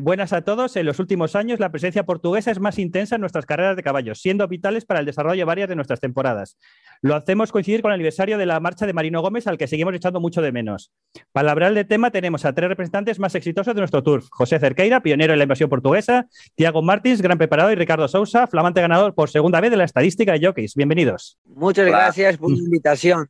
[0.00, 0.76] buenas a todos.
[0.76, 4.20] En los últimos años, la presencia portuguesa es más intensa en nuestras carreras de caballos,
[4.20, 6.56] siendo vitales para el desarrollo de varias de nuestras temporadas.
[7.02, 9.94] Lo hacemos coincidir con el aniversario de la marcha de Marino Gómez, al que seguimos
[9.94, 10.92] echando mucho de menos.
[11.32, 15.00] Para hablar del tema, tenemos a tres representantes más exitosos de nuestro Tour: José Cerqueira,
[15.02, 19.30] pionero en la invasión portuguesa, Tiago Martins, gran preparado, y Ricardo Sousa, flamante ganador por
[19.30, 20.74] segunda vez de la estadística de jockeys.
[20.74, 21.38] Bienvenidos.
[21.44, 23.28] Muchas gracias por la invitación.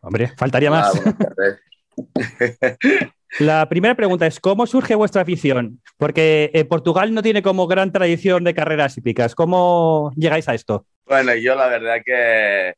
[0.00, 0.92] Hombre, faltaría más.
[3.40, 5.80] La primera pregunta es, ¿cómo surge vuestra afición?
[5.96, 9.34] Porque eh, Portugal no tiene como gran tradición de carreras hípicas.
[9.34, 10.86] ¿Cómo llegáis a esto?
[11.04, 12.74] Bueno, yo la verdad que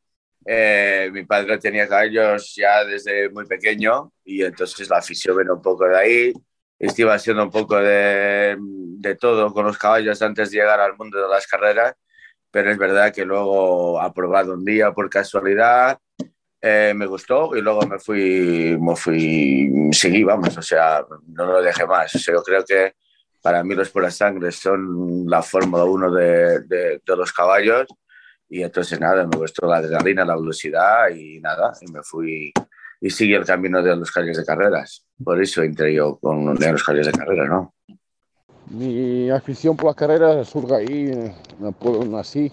[0.46, 5.62] eh, mi padre tenía caballos ya desde muy pequeño y entonces la afición vino un
[5.62, 6.32] poco de ahí.
[6.78, 11.20] Estuve haciendo un poco de, de todo con los caballos antes de llegar al mundo
[11.20, 11.94] de las carreras,
[12.50, 15.98] pero es verdad que luego aprobado un día por casualidad
[16.68, 21.62] eh, me gustó y luego me fui, me fui, seguí, vamos, o sea, no lo
[21.62, 22.12] dejé más.
[22.16, 22.94] O yo creo que
[23.40, 27.86] para mí los puras sangre son la Fórmula 1 de, de, de, los caballos
[28.48, 32.52] y entonces nada, me gustó la adrenalina, la velocidad y nada, y me fui
[33.00, 35.06] y seguí el camino de los caballos de carreras.
[35.22, 37.74] Por eso entré yo con los caballos de carrera, ¿no?
[38.70, 42.50] Mi afición por las carreras surge ahí, en el pueblo nací,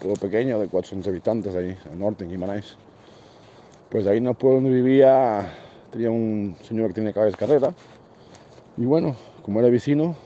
[0.00, 2.76] pueblo pequeño de 400 habitantes ahí, al norte, en Guimarães
[3.90, 5.52] pues ahí en el pueblo donde vivía
[5.92, 7.74] tenía un señor que tiene caballos de carrera.
[8.76, 10.16] Y bueno, como era vecino,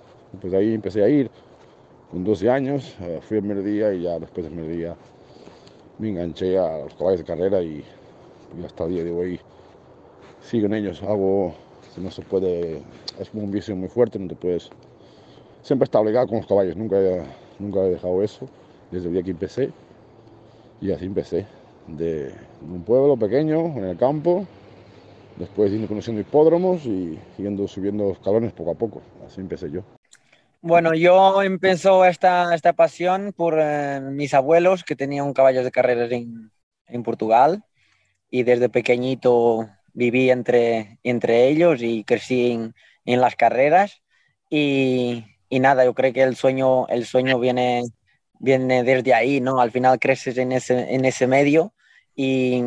[0.41, 1.31] pues ahí empecé a ir.
[2.11, 4.97] Con 12 años eh, fui al mediodía y ya después del mediodía
[5.99, 7.85] me enganché a los caballos de carrera y,
[8.59, 9.41] y hasta el día de hoy
[10.41, 11.03] sigo en ellos.
[11.03, 11.55] Hago,
[11.95, 12.83] si no se puede,
[13.19, 14.71] es un vicio muy fuerte, no te puedes...
[15.63, 16.97] Siempre está obligado con los caballos, nunca,
[17.59, 18.47] nunca he dejado eso
[18.91, 19.71] desde el día que empecé
[20.81, 24.47] y así empecé de un pueblo pequeño, en el campo,
[25.37, 29.03] después yendo conociendo hipódromos y siguiendo subiendo escalones poco a poco.
[29.27, 29.83] Así empecé yo.
[30.63, 36.13] Bueno, yo empezó esta, esta pasión por eh, mis abuelos que tenían caballos de carreras
[36.13, 36.53] en,
[36.87, 37.65] en, Portugal
[38.31, 42.75] y desde pequeñito viví entre, entre ellos y crecí en,
[43.07, 44.03] en las carreras
[44.51, 47.85] y, y, nada, yo creo que el sueño, el sueño viene,
[48.41, 49.61] viene desde ahí, ¿no?
[49.61, 51.73] Al final creces en ese, en ese medio
[52.17, 52.63] y,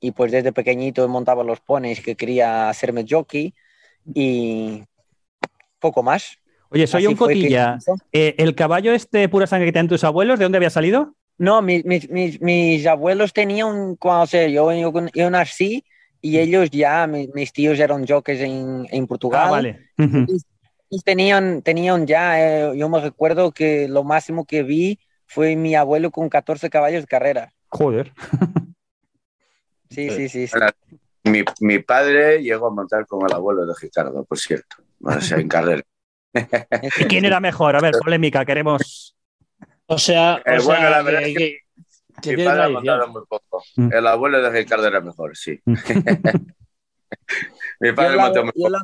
[0.00, 3.54] y, pues desde pequeñito montaba los ponis que quería hacerme jockey
[4.12, 4.82] y
[5.78, 6.38] poco más.
[6.70, 7.78] Oye, soy Así un cotilla.
[8.12, 11.14] Eh, ¿El caballo este pura sangre que tenían tus abuelos, de dónde había salido?
[11.36, 15.84] No, mis, mis, mis abuelos tenían, o sea, yo, yo, yo nací
[16.20, 19.46] y ellos ya, mis, mis tíos eran jockeys en, en Portugal.
[19.46, 19.90] Ah, vale.
[19.98, 20.38] y,
[20.90, 25.76] y, tenían, tenían ya, eh, yo me recuerdo que lo máximo que vi fue mi
[25.76, 27.52] abuelo con 14 caballos de carrera.
[27.68, 28.12] Joder.
[29.90, 30.46] Sí, sí, sí.
[30.46, 30.58] sí.
[31.24, 35.38] Mi, mi, padre llegó a montar con el abuelo de Ricardo, por cierto, o sea,
[35.38, 35.82] en carrera.
[37.00, 37.74] ¿Y quién era mejor?
[37.74, 39.16] A ver, polémica, queremos.
[39.86, 41.60] O sea, eh, bueno, sea la verdad que, es que,
[42.20, 43.64] que mi padre ha montado muy poco.
[43.76, 43.90] Mm.
[43.94, 45.58] El abuelo de Ricardo era mejor, sí.
[47.80, 48.68] mi padre montó muy poco.
[48.68, 48.82] La,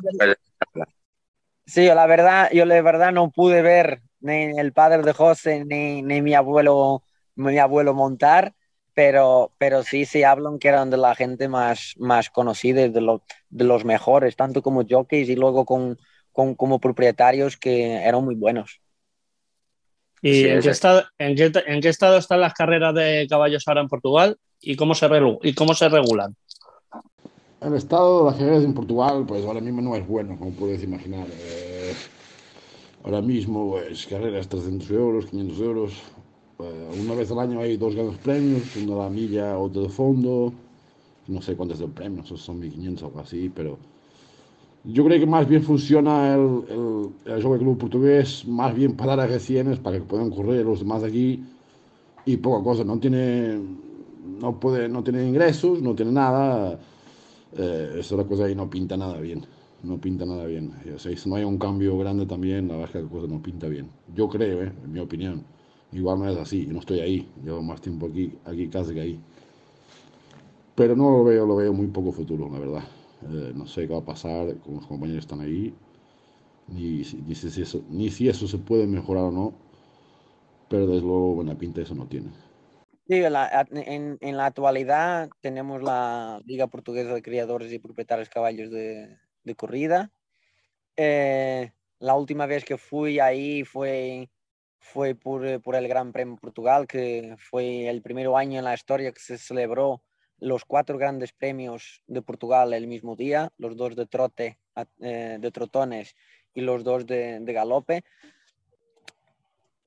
[1.67, 5.63] sí, yo la verdad, yo la verdad no pude ver ni el padre de José
[5.65, 7.03] ni, ni mi abuelo
[7.35, 8.53] mi abuelo montar
[8.95, 13.21] pero, pero sí se hablan que eran de la gente más, más conocida, de, lo,
[13.49, 15.99] de los mejores, tanto como jockeys y luego con,
[16.31, 18.79] con, como propietarios que eran muy buenos.
[20.21, 23.67] ¿Y sí, en, qué estado, en, qué, en, qué estado, están las carreras de caballos
[23.67, 25.07] ahora en Portugal y cómo se,
[25.43, 26.33] y cómo se regulan?
[27.59, 30.81] El estado de las carreras en Portugal, pues ahora mismo no es bueno, como puedes
[30.81, 31.27] imaginar.
[31.29, 31.93] Eh,
[33.05, 35.93] ahora mismo, pues carreras 300 euros, 500 euros,
[36.57, 39.89] Uh, una vez al año hay dos grandes premios, uno de la milla, otro de
[39.89, 40.53] fondo.
[41.27, 43.77] No sé cuánto es el premio, no sé, son 1500 o algo así, pero
[44.83, 49.29] yo creo que más bien funciona el, el, el Club portugués, más bien para las
[49.29, 51.43] recientes, para que puedan correr los demás de aquí
[52.25, 52.83] y poca cosa.
[52.83, 53.59] No tiene,
[54.39, 56.79] no puede, no tiene ingresos, no tiene nada.
[57.57, 59.45] Eh, esa cosa ahí no pinta nada bien.
[59.85, 60.73] No pinta nada bien.
[60.97, 63.67] Si no hay un cambio grande también, la verdad es que la cosa no pinta
[63.67, 63.89] bien.
[64.15, 65.43] Yo creo, eh, en mi opinión.
[65.91, 69.01] Igual no es así, yo no estoy ahí, llevo más tiempo aquí, aquí casi que
[69.01, 69.19] ahí.
[70.73, 72.83] Pero no lo veo, lo veo muy poco futuro, la verdad.
[73.29, 75.73] Eh, no sé qué va a pasar con los compañeros que están ahí,
[76.67, 79.53] ni, ni, si eso, ni si eso se puede mejorar o no,
[80.67, 82.31] pero desde luego buena pinta eso no tiene.
[83.07, 88.71] Sí, la, en, en, la actualidad tenemos la Liga Portuguesa de Criadores y Propietarios Caballos
[88.71, 89.15] de,
[89.45, 90.11] de Corrida.
[90.97, 94.29] Eh, la última vez que fui ahí fue
[94.79, 98.75] fue por, eh, por, el Gran Premio Portugal, que fue el primer año en la
[98.75, 100.03] historia que se celebró
[100.37, 104.59] los cuatro grandes premios de Portugal el mismo día, los dos de trote,
[104.99, 106.15] eh, de trotones
[106.61, 108.03] los dos de, de galope.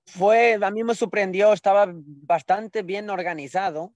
[0.07, 3.93] Fue, a mí me sorprendió, estaba bastante bien organizado.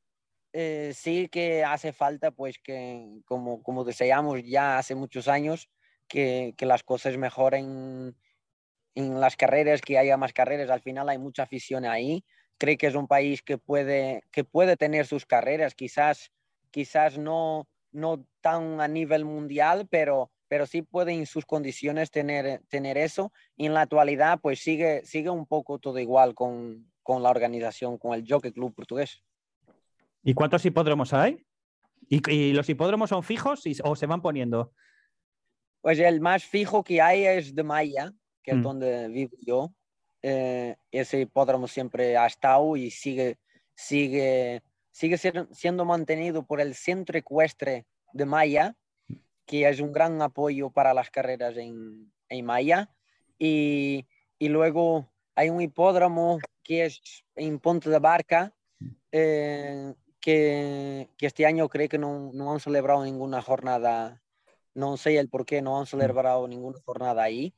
[0.52, 5.68] Eh, sí que hace falta, pues, que como, como deseamos ya hace muchos años,
[6.08, 8.16] que, que las cosas mejoren
[8.94, 10.70] en las carreras, que haya más carreras.
[10.70, 12.24] Al final hay mucha afición ahí.
[12.58, 16.30] Creo que es un país que puede, que puede tener sus carreras, quizás,
[16.70, 22.62] quizás no, no tan a nivel mundial, pero, pero sí puede en sus condiciones tener,
[22.68, 23.32] tener eso.
[23.56, 27.98] Y en la actualidad, pues sigue, sigue un poco todo igual con, con la organización,
[27.98, 29.22] con el Jockey Club portugués.
[30.22, 31.44] ¿Y cuántos hipódromos hay?
[32.08, 34.72] ¿Y, y los hipódromos son fijos y, o se van poniendo?
[35.80, 38.56] Pues el más fijo que hay es de Maya, que Mm.
[38.58, 39.74] es donde vivo yo.
[40.22, 43.38] Eh, ese hipódromo siempre ha estado y sigue,
[43.74, 48.76] sigue, sigue ser- siendo mantenido por el Centro Ecuestre de Maya,
[49.46, 52.88] que es un gran apoyo para las carreras en, en Maya.
[53.38, 54.06] Y,
[54.38, 58.54] y luego hay un hipódromo que es en Ponte de Barca,
[59.10, 59.92] eh,
[60.22, 64.22] que, que este año creo que no, no han celebrado ninguna jornada,
[64.74, 67.52] no sé el por qué no han celebrado ninguna jornada ahí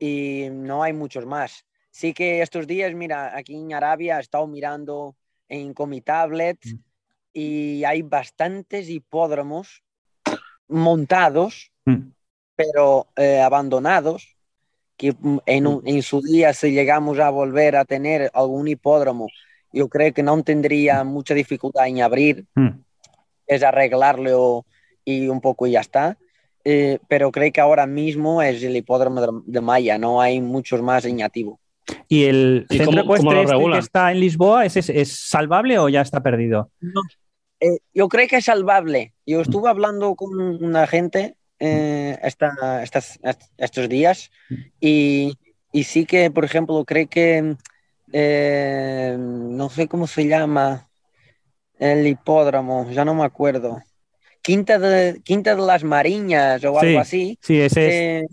[0.00, 1.64] y no hay muchos más.
[1.90, 5.14] Sí que estos días, mira, aquí en Arabia he estado mirando
[5.48, 6.78] en Comitablet Mm.
[7.32, 9.82] y hay bastantes hipódromos
[10.66, 12.10] montados, Mm.
[12.56, 14.36] pero eh, abandonados,
[14.96, 19.28] que mm, en, en su día si llegamos a volver a tener algún hipódromo,
[19.72, 22.68] yo creo que no tendría mucha dificultad en abrir, Mm.
[23.46, 24.64] es arreglarlo
[25.04, 26.16] y un poco y ya está.
[26.64, 30.82] Eh, pero creo que ahora mismo es el hipódromo de, de Maya, no hay muchos
[30.82, 31.58] más en activo.
[32.08, 35.78] ¿Y el ¿Y centro cómo- cómo este que está en Lisboa ¿es, es, es salvable
[35.78, 36.70] o ya está perdido?
[37.60, 39.14] Eh, yo creo que es salvable.
[39.26, 44.30] Yo estuve hablando con una gente eh, esta- estas- est- estos días
[44.80, 45.32] y,
[45.72, 47.56] y sí que, por ejemplo, creo que
[48.12, 50.88] eh, no sé cómo se llama
[51.78, 53.82] el hipódromo, ya no me acuerdo.
[54.42, 56.86] Quinta de, Quinta de las Mariñas o Sí.
[56.86, 57.38] algo así.
[57.42, 57.94] Sí, ese es.
[57.94, 58.26] Eh,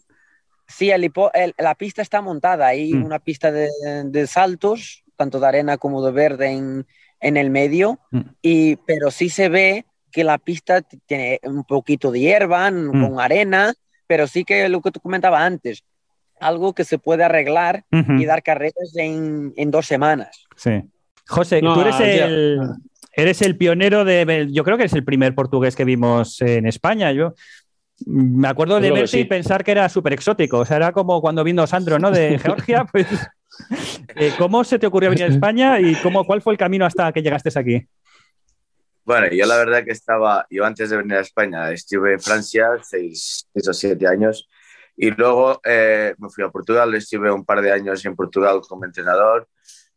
[0.67, 2.67] sí, el hipo- el- la pista está montada.
[2.67, 3.05] Hay Mm.
[3.05, 3.69] una pista de,
[4.05, 6.85] de saltos, tanto de arena como de verde en,
[7.19, 8.21] en el medio, Mm.
[8.41, 12.91] y, pero sí se ve que la pista tiene un poquito de hierba, Mm.
[13.07, 13.73] con arena,
[14.07, 15.83] pero sí que lo que tú comentabas antes,
[16.45, 20.45] algo que se puede arreglar Ujú, y dar carreras en, en dos semanas.
[20.55, 20.81] sí.
[21.27, 22.59] José, No, tú eres el,
[23.13, 24.47] eres el pionero de.
[24.51, 27.11] Yo creo que eres el primer portugués que vimos en España.
[27.13, 27.33] Yo
[28.05, 29.25] me acuerdo de verte y sí.
[29.25, 30.59] pensar que era súper exótico.
[30.59, 32.11] O sea, era como cuando vino Sandro, ¿no?
[32.11, 32.85] De Georgia.
[32.91, 33.07] Pues,
[34.15, 37.11] eh, ¿Cómo se te ocurrió venir a España y cómo, cuál fue el camino hasta
[37.11, 37.87] que llegaste aquí?
[39.03, 42.67] Bueno, yo la verdad que estaba, yo antes de venir a España estuve en Francia
[42.83, 44.47] seis, seis o siete años
[44.97, 48.85] y luego eh, me fui a Portugal, estuve un par de años en Portugal como
[48.85, 49.47] entrenador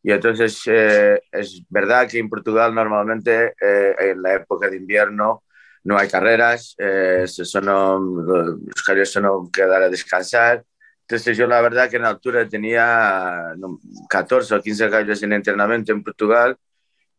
[0.03, 5.45] y entonces eh, es verdad que en Portugal normalmente eh, en la época de invierno
[5.85, 10.65] no hay carreras, eh, se sono, los caballos no quedar a descansar.
[11.03, 13.79] Entonces yo la verdad que en altura tenía no,
[14.09, 16.57] 14 o 15 caballos en entrenamiento en Portugal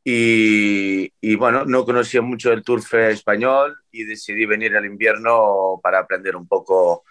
[0.04, 6.00] y, y, bueno, no conocía mucho el turf español y decidí venir al invierno para
[6.00, 7.04] aprender un poco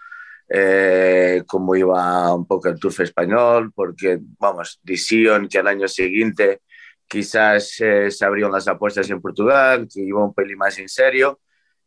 [0.49, 6.62] eh, cómo iba un poco el turf español, porque, vamos, decían que al año siguiente
[7.07, 11.40] quizás eh, se abrieron las apuestas en Portugal, que iba un pelín más en serio.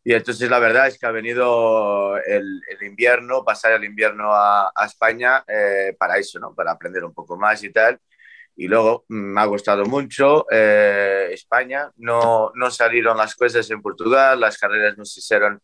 [0.04, 4.72] Y entonces la verdad es que ha venido el, el invierno, pasar el invierno a,
[4.74, 6.54] a España eh, para eso, ¿no?
[6.54, 8.00] Para aprender un poco más y tal
[8.56, 11.90] y luego mm, me ha gustado mucho eh, España.
[11.96, 15.60] No, no salieron las cosas en Portugal, las carreras nos hicieron,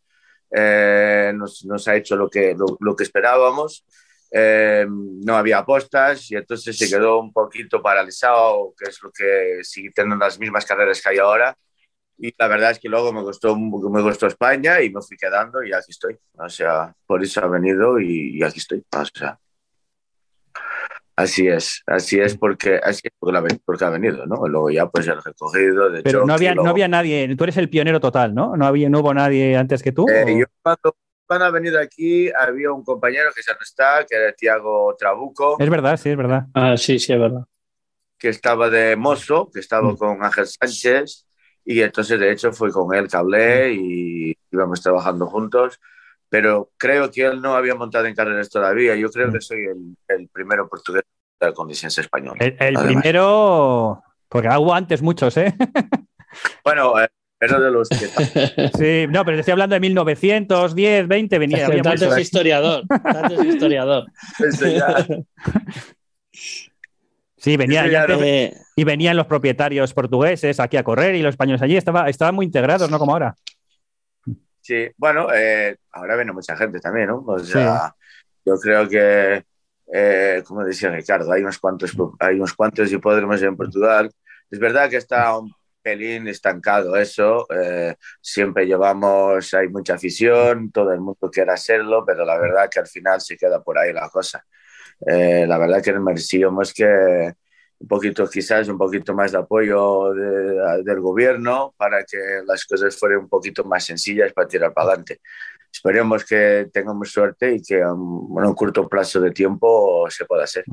[0.51, 3.85] eh, nos, nos, ha hecho lo que, lo, lo que esperábamos.
[4.31, 9.61] Eh, no había apostas y entonces se quedó un poquito paralizado, que es lo que
[9.63, 11.57] sigue teniendo las mismas carreras que hay ahora.
[12.19, 15.63] Y la verdad es que luego me gustó, me gustó España y me fui quedando
[15.63, 16.19] y aquí estoy.
[16.37, 18.85] O sea, por eso ha venido y, y aquí estoy.
[18.93, 19.39] O sea,
[21.19, 24.47] Así es, así es porque, así es porque, la, porque, ha venido, ¿no?
[24.47, 26.67] Luego ya pues el recogido de Pero no había, luego...
[26.67, 28.57] no había nadie, tú eres el pionero total, ¿no?
[28.57, 30.07] No, había, no hubo nadie antes que tú.
[30.09, 30.97] Eh, yo cuando,
[31.27, 35.57] cuando, ha venido aquí había un compañero que ya no está, que era Tiago Trabuco.
[35.59, 36.47] Es verdad, sí, es verdad.
[36.55, 37.47] Ah, sí, sí, es verdad.
[38.17, 39.97] Que estaba de mozo, que estaba mm.
[39.97, 41.27] con Ángel Sánchez
[41.65, 45.81] y entonces de hecho fue con él que hablé y íbamos trabajando juntos
[46.29, 48.95] pero creo que él no había montado en carreras todavía.
[48.97, 51.05] Yo creo que soy el, el primero portugués
[51.55, 52.37] con licencia española.
[52.41, 55.55] El, el primero, porque hubo antes muchos, ¿eh?
[56.63, 57.09] Bueno, eh,
[57.39, 57.97] pero de los que...
[58.79, 61.65] Sí, no, pero estoy hablando de 1910, 20, venía.
[61.65, 64.07] Es que tanto es historiador, tanto es historiador.
[67.41, 68.05] Sí, venía ya
[68.75, 72.45] y venían los propietarios portugueses aquí a correr y los españoles allí, estaban estaba muy
[72.45, 73.37] integrados, no como ahora.
[74.69, 77.25] Sí, bueno, eh, ahora viene mucha gente también, ¿no?
[77.27, 77.97] O sea,
[78.45, 79.43] yo creo que,
[79.91, 84.11] eh, como decía Ricardo, hay unos cuantos, hay unos cuantos hipódromos en Portugal.
[84.51, 87.47] Es verdad que está un pelín estancado eso.
[87.51, 92.81] Eh, siempre llevamos, hay mucha afición, todo el mundo quiere hacerlo, pero la verdad que
[92.81, 94.45] al final se queda por ahí la cosa.
[95.07, 97.33] Eh, la verdad que merecíamos que
[97.81, 103.21] un poquito, quizás un poquito más de apoyo del gobierno para que las cosas fueran
[103.21, 105.21] un poquito más sencillas para tirar para adelante.
[105.73, 110.65] Esperemos que tengamos suerte y que en un corto plazo de tiempo se pueda hacer.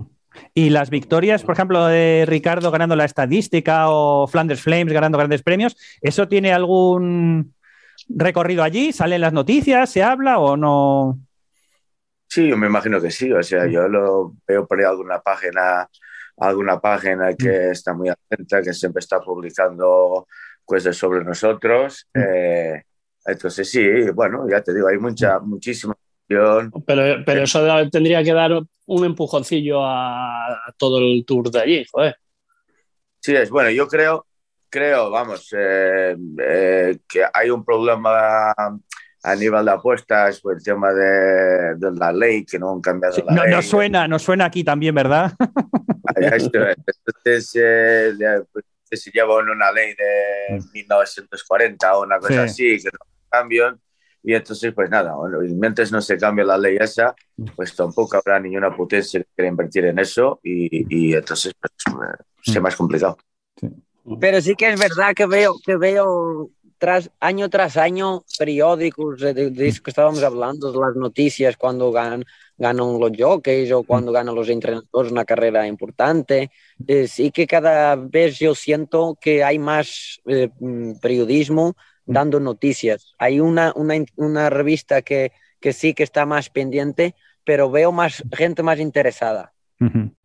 [0.53, 5.43] Y las victorias, por ejemplo, de Ricardo ganando la estadística o Flanders Flames ganando grandes
[5.43, 7.53] premios, ¿eso tiene algún
[8.09, 8.91] recorrido allí?
[8.91, 9.89] ¿Salen las noticias?
[9.89, 11.19] ¿Se habla o no?
[12.27, 13.31] Sí, yo me imagino que sí.
[13.31, 15.87] O sea, yo lo veo por ahí alguna página,
[16.37, 17.71] alguna página que mm.
[17.71, 20.27] está muy atenta, que siempre está publicando
[20.63, 22.07] cosas sobre nosotros.
[22.13, 22.19] Mm.
[22.19, 22.83] Eh,
[23.25, 25.49] entonces sí, bueno, ya te digo, hay mucha, mm.
[25.49, 25.95] muchísima
[26.27, 28.51] pero, pero eso tendría que dar
[28.87, 32.15] un empujoncillo a, todo el tour de allí, joder.
[33.19, 34.25] Sí, es bueno, yo creo,
[34.69, 38.53] creo, vamos, eh, eh, que hay un problema
[39.23, 43.33] a nivel de apuestas por el tema de, la ley, que no han cambiado la
[43.33, 43.51] no, ley.
[43.53, 45.33] No suena, no suena aquí también, ¿verdad?
[46.15, 48.13] Entonces, eh,
[48.51, 53.79] pues, se lleva una ley de 1940 o una cosa así, que no cambian.
[54.23, 57.13] Y entonces, pues nada, bueno, mientras no se cambie la ley esa,
[57.55, 62.59] pues tampoco habrá ninguna potencia que quiera invertir en eso y, y entonces pues, sea
[62.59, 63.17] más complicado.
[64.19, 69.33] Pero sí que es verdad que veo, que veo tras, año tras año periódicos de,
[69.33, 72.23] de, que estábamos hablando, de las noticias cuando ganan,
[72.57, 76.51] ganan los jockeys o cuando ganan los entrenadores una carrera importante.
[76.87, 83.15] Eh, sí que cada vez yo siento que hay más eh, mm, periodismo dando noticias.
[83.17, 88.23] Hay una, una, una revista que, que, sí que está más pendiente, pero veo más
[88.31, 89.54] gente más interesada.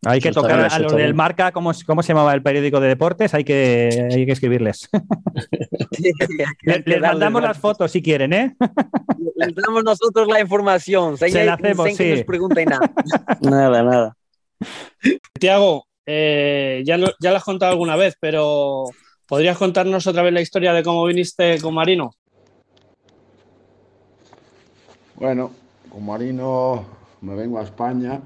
[0.07, 3.35] Hay que tocar a los del marca, ¿cómo, ¿cómo, se llamaba el periódico de deportes?
[3.35, 4.89] Hay que, hay que escribirles.
[6.63, 8.57] les, mandamos las fotos si quieren, ¿eh?
[9.37, 11.19] Les damos nosotros la información.
[11.19, 12.11] Se la hacemos, sí.
[12.11, 12.93] nos pregunten nada.
[13.41, 14.17] nada, nada.
[15.39, 18.87] Tiago, eh, ya, lo, ya lo has contado alguna vez, pero
[19.31, 22.11] ¿Podrías contarnos otra vez la historia de cómo viniste con Marino?
[25.15, 25.53] Bueno,
[25.89, 26.85] con Marino
[27.21, 28.21] me vengo a España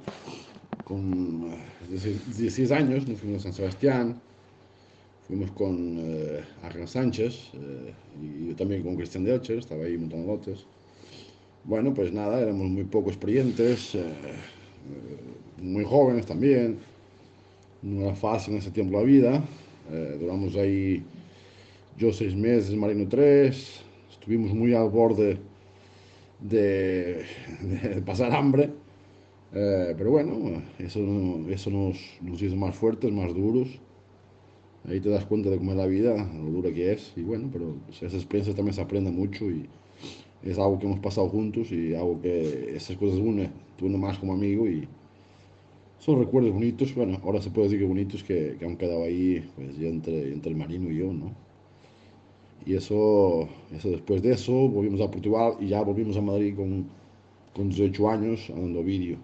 [0.84, 1.50] con
[1.88, 4.20] 16 eh, años, nos fuimos a San Sebastián,
[5.26, 6.42] fuimos con eh,
[6.86, 10.66] Sánchez eh, y yo también con Cristian Delcher, estaba ahí montando lotes.
[11.64, 14.04] Bueno, pues nada, éramos muy poco experientes, eh,
[15.62, 16.78] muy jóvenes también,
[17.82, 19.42] no era fácil en ese tiempo la vida,
[20.20, 21.02] duramos ahí
[21.96, 25.38] yo seis meses, Marino tres, estuvimos muy al borde
[26.40, 27.24] de,
[28.04, 28.70] pasar hambre,
[29.54, 31.00] eh, pero bueno, eso,
[31.49, 33.68] eso nos, nos, hizo más fuertes, más duros.
[34.87, 37.49] Ahí te das cuenta de cómo es la vida, lo dura que es, y bueno,
[37.52, 39.66] pero esas experiencias también se aprende mucho y
[40.42, 44.18] es algo que hemos pasado juntos y algo que esas cosas une, tú uno más
[44.18, 44.87] como amigo y,
[46.04, 49.42] son recuerdos bonitos, bueno, ahora se puede decir que bonitos que, que han quedado ahí,
[49.56, 51.32] pues ya entre, entre el marino y yo, ¿no?
[52.66, 56.87] Y eso, eso después de eso volvimos a Portugal y ya volvimos a Madrid con,
[57.54, 59.16] con 18 años andando vídeo.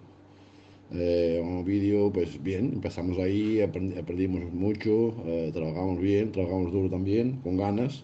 [0.93, 7.39] Eh, un vídeo, pues bien, empezamos ahí, aprendimos mucho, eh, trabajamos bien, trabajamos duro también,
[7.43, 8.03] con ganas.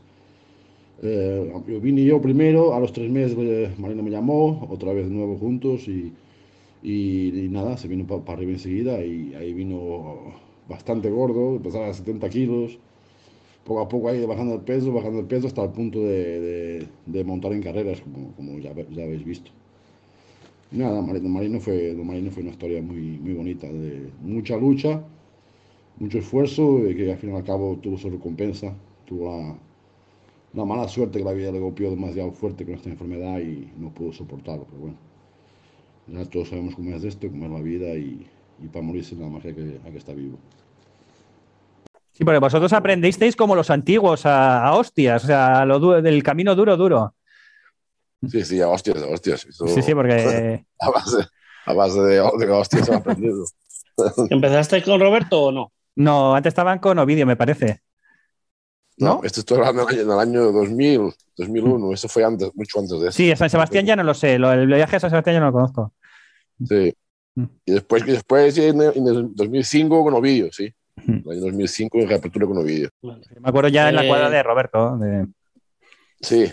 [1.04, 3.38] Eh, yo vine yo primero, a los tres meses
[3.78, 6.14] Marina me llamó, otra vez de nuevo juntos y
[6.84, 10.34] y, nada, se vino para arriba enseguida y ahí vino
[10.70, 12.80] bastante gordo, pesaba 70 kilos,
[13.66, 17.24] poco a poco ahí bajando el peso, bajando el peso hasta el punto de, de,
[17.24, 19.52] montar en carreras, como, como ya, habéis visto.
[20.72, 25.02] Nada, Marino, Marino, fue, Marino fue una historia muy, muy bonita, de mucha lucha,
[25.98, 28.74] mucho esfuerzo, y que al fin y al cabo tuvo su recompensa,
[29.06, 29.56] tuvo la,
[30.54, 33.90] la mala suerte que la vida le golpeó demasiado fuerte con esta enfermedad y no
[33.90, 34.98] pudo soportarlo, pero bueno.
[36.08, 38.26] Ya todos sabemos cómo es esto, cómo es la vida y,
[38.64, 40.38] y para morirse nada más que, hay que estar vivo.
[42.14, 45.66] Sí, porque vosotros aprendisteis como los antiguos a, hostias, o sea,
[46.02, 47.14] del camino duro, duro.
[48.30, 49.48] Sí, sí, a hostias, a hostias.
[49.50, 50.66] sí, sí, porque.
[50.80, 51.18] a base,
[51.66, 53.44] a base de, de hostias aprendido.
[54.30, 55.72] ¿Empezaste con Roberto o no?
[55.96, 57.82] No, antes estaban con Ovidio, me parece.
[58.98, 59.24] No, ¿No?
[59.24, 61.94] esto estoy hablando en el año 2000, 2001.
[61.94, 63.12] Eso fue antes, mucho antes de eso.
[63.18, 64.40] Sí, a San Sebastián ya no lo sé.
[64.40, 65.94] Lo, el viaje a San Sebastián ya no lo conozco.
[66.68, 66.94] Sí.
[67.36, 67.44] Mm.
[67.66, 70.74] Y después, y después en, el, en el 2005 con Ovidio, sí.
[71.06, 71.12] Mm.
[71.12, 72.90] En el año 2005 en reapertura con Ovidio.
[73.04, 74.98] Me acuerdo ya en la Eh, cuadra de Roberto.
[74.98, 75.28] de-
[76.22, 76.52] Sí.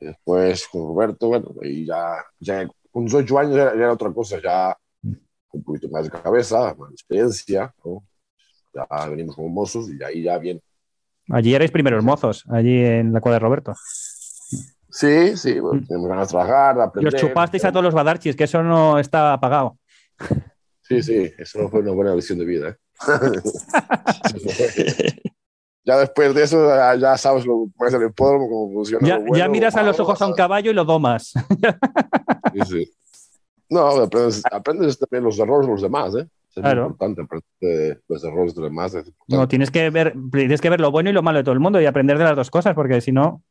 [0.00, 4.12] Y después con Roberto, bueno, y ya, ya con 18 años ya, ya era otra
[4.12, 4.76] cosa, ya
[5.52, 8.04] un poquito más de cabeza, más de experiencia, ¿no?
[8.74, 10.60] Ya venimos como mozos y ahí ya bien.
[11.30, 13.74] Allí erais primeros mozos, allí en la cuadra de Roberto.
[14.90, 15.86] Sí, sí, bueno, Mm.
[15.86, 17.14] tenemos ganas de trabajar, de Y aprender.
[17.14, 19.78] os chupasteis a todos los badarchis, que eso no está apagado.
[20.82, 22.68] Sí, sí, eso no fue una buena lección de vida.
[22.70, 22.76] ¿eh?
[25.84, 26.68] ya después de eso
[26.98, 29.06] ya, sabes lo que es el hipódromo, cómo funciona.
[29.06, 31.32] Ya, lo bueno, ya miras a los ojos a un caballo y lo domas.
[32.52, 32.92] Sí, sí.
[33.70, 36.26] No, aprendes, aprendes también los errores de los demás, ¿eh?
[36.56, 36.86] Es Claro.
[36.86, 38.96] importante aprender de los errores de los demás.
[39.28, 41.60] No, tienes que ver, tienes que ver lo bueno y lo malo de todo el
[41.60, 43.42] mundo y aprender de las dos cosas, porque si no.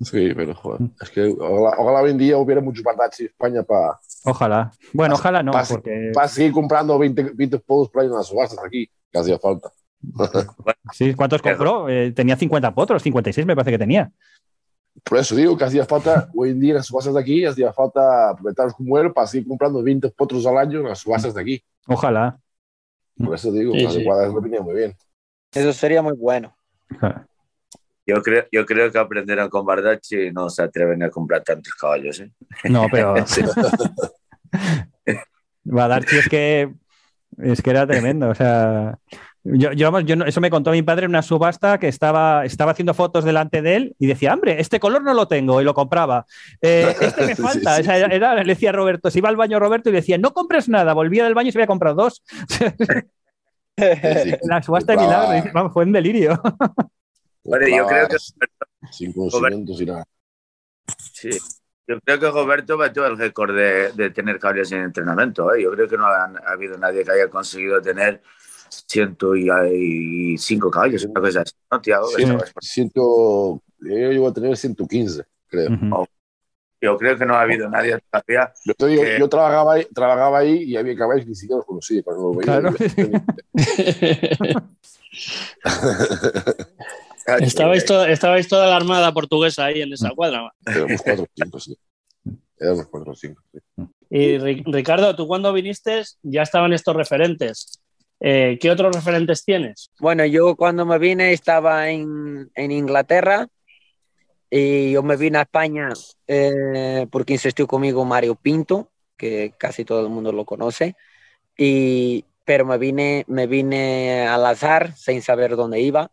[0.00, 3.62] Sí, pero joder, es que ojalá, ojalá hoy en día hubiera muchos bardachis en España
[3.62, 4.70] para Ojalá.
[4.92, 8.58] Bueno, ojalá no, pase- porque seguir comprando 20, 20 podos por ahí en las subastas
[8.64, 9.70] aquí, que hacía falta.
[10.92, 11.88] sí, ¿cuántos compró?
[11.88, 14.10] Eh, tenía 50 potros, 56 me parece que tenía.
[15.04, 17.72] Por eso digo que hacía falta, hoy en día en las subastas de aquí, hacía
[17.72, 21.40] falta propietarios como él para seguir comprando 20 potros al año en las subastas de
[21.42, 21.64] aquí.
[21.86, 22.38] Ojalá.
[23.16, 24.04] Por eso digo, Sí, sí.
[24.04, 24.94] cuadras lo venía muy bien.
[25.52, 26.56] Eso sería muy bueno.
[28.06, 31.74] Yo creo, yo creo que aprenderán con Bardacci y no se atreven a comprar tantos
[31.74, 32.20] caballos.
[32.20, 32.30] ¿eh?
[32.64, 33.42] No, pero Sí.
[35.64, 36.72] Badarchi es que
[37.38, 38.28] es que era tremendo.
[38.28, 38.98] O sea,
[39.54, 42.72] yo, yo, yo no- eso me contó mi padre en una subasta que estaba, estaba
[42.72, 45.74] haciendo fotos delante de él y decía, hombre, este color no lo tengo y lo
[45.74, 46.26] compraba.
[46.60, 47.76] Eh, este me falta.
[47.76, 47.80] sí.
[47.82, 50.00] O sea, era- era- le decía a Roberto, se iba al baño Roberto y le
[50.00, 50.92] decía, no compres nada.
[50.94, 52.22] Volvía del baño y se había comprado dos.
[53.76, 55.50] La subasta de milagro.
[55.52, 56.40] vamos, fue un delirio.
[57.44, 58.16] Bueno, yo creo que
[58.90, 60.04] Sin conocimientos y nada.
[61.12, 61.30] Sí.
[61.88, 65.54] Yo creo que Roberto batió el récord de, de tener caballos en entrenamiento.
[65.54, 65.62] ¿eh?
[65.62, 68.22] Yo creo que no ha, ha habido nadie que haya conseguido tener
[68.68, 69.48] ciento y,
[70.34, 72.06] y cinco caballos, una cosa así, ¿no, Tiago?
[72.08, 72.24] Sí.
[72.60, 75.70] Ciento, yo llego a tener 115, creo.
[75.72, 76.06] Ujú.
[76.80, 78.52] Yo creo que no ha habido nadie todavía.
[78.64, 81.56] Yo, te digo, Que- yo trabajaba, ahí, trabajaba ahí y había caballos que ni siquiera
[81.56, 82.02] los conocía.
[82.02, 82.74] Cuando veía, Claro.
[87.40, 90.52] estabais, to- estabais toda la armada portuguesa ahí en esa cuadra.
[90.66, 91.76] Éramos cuatro o cinco, sí.
[92.58, 93.42] Éramos cuatro o cinco.
[93.52, 93.58] sí.
[94.08, 97.80] Y Ri- Ricardo, tú cuando viniste ya estaban estos referentes.
[98.20, 99.90] Eh, ¿Qué otros referentes tienes?
[100.00, 103.46] Bueno, yo cuando me vine estaba en, en Inglaterra
[104.50, 105.90] y yo me vine a España
[106.26, 110.96] eh, porque insistió conmigo Mario Pinto, que casi todo el mundo lo conoce,
[111.56, 116.10] y, pero me vine, me vine al azar sin saber dónde iba,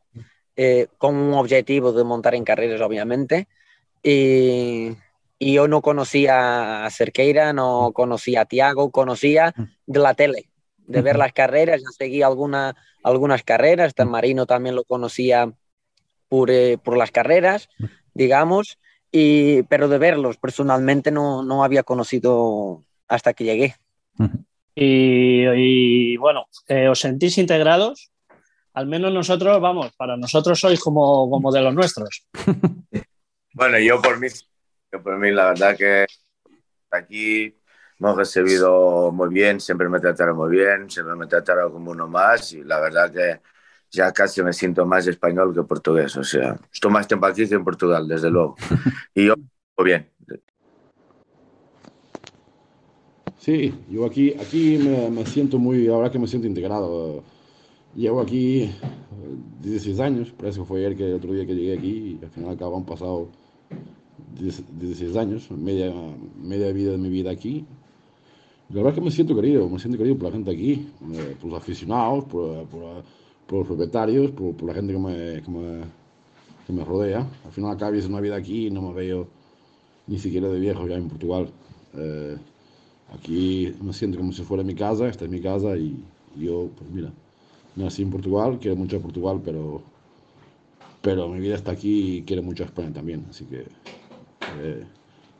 [0.55, 3.47] eh, con un objetivo de montar en carreras, obviamente,
[4.01, 4.91] y,
[5.39, 9.53] y yo no conocía a Cerqueira, no conocía a Tiago, conocía
[9.85, 10.49] de la tele,
[10.87, 15.51] de ver las carreras, ya seguía alguna, algunas carreras, este Marino también lo conocía
[16.27, 17.69] por, eh, por las carreras,
[18.13, 18.79] digamos,
[19.11, 23.75] y, pero de verlos personalmente no, no había conocido hasta que llegué.
[24.75, 28.11] Y, y, bueno, eh, ¿os sentís integrados?
[28.73, 32.27] Al menos nosotros, vamos, para nosotros sois como, como de los nuestros.
[33.55, 34.27] Bueno, yo por mí,
[34.91, 36.07] yo por mí, la verdad que
[36.89, 37.55] aquí
[38.03, 42.07] me he recibido muy bien, siempre me trataron muy bien, siempre me trataron como uno
[42.07, 43.41] más y la verdad que
[43.91, 46.15] ya casi me siento más español que portugués.
[46.17, 48.55] O sea, estoy más tiempo aquí que en Portugal, desde luego.
[49.15, 49.35] Y yo,
[49.77, 50.09] muy bien.
[53.37, 57.23] Sí, yo aquí, aquí me, me siento muy, ahora que me siento integrado.
[57.95, 58.71] Llevo aquí eh,
[59.61, 62.31] 16 años, parece que fue ayer que el otro día que llegué aquí y al
[62.31, 63.29] final acabo han pasado
[64.39, 65.93] 10 16 años, media,
[66.37, 67.65] media vida de mi vida aquí.
[68.73, 70.71] La verdad es que me siento querido, me siento querido por la gente aquí,
[71.13, 73.03] eh, por los aficionados, por, por-
[73.45, 75.83] por los propietarios, por, por la gente que me, que, me,
[76.65, 77.21] que me rodea.
[77.45, 79.29] Al final acá es una vida aquí y no me veo
[80.07, 81.53] ni siquiera de viejo ya en Portugal.
[81.93, 82.37] Eh,
[83.09, 86.05] Aquí me siento como si fuera mi casa, esta es mi casa y
[86.35, 87.13] yo, pues mira,
[87.75, 89.85] nací en Portugal, quiero mucho a Portugal, pero,
[91.01, 93.25] pero mi vida está aquí y quiero mucho a España también.
[93.29, 93.67] Así que,
[94.47, 94.87] eh,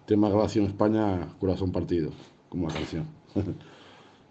[0.06, 2.14] tema relación España, corazón partido,
[2.50, 3.23] como la canción.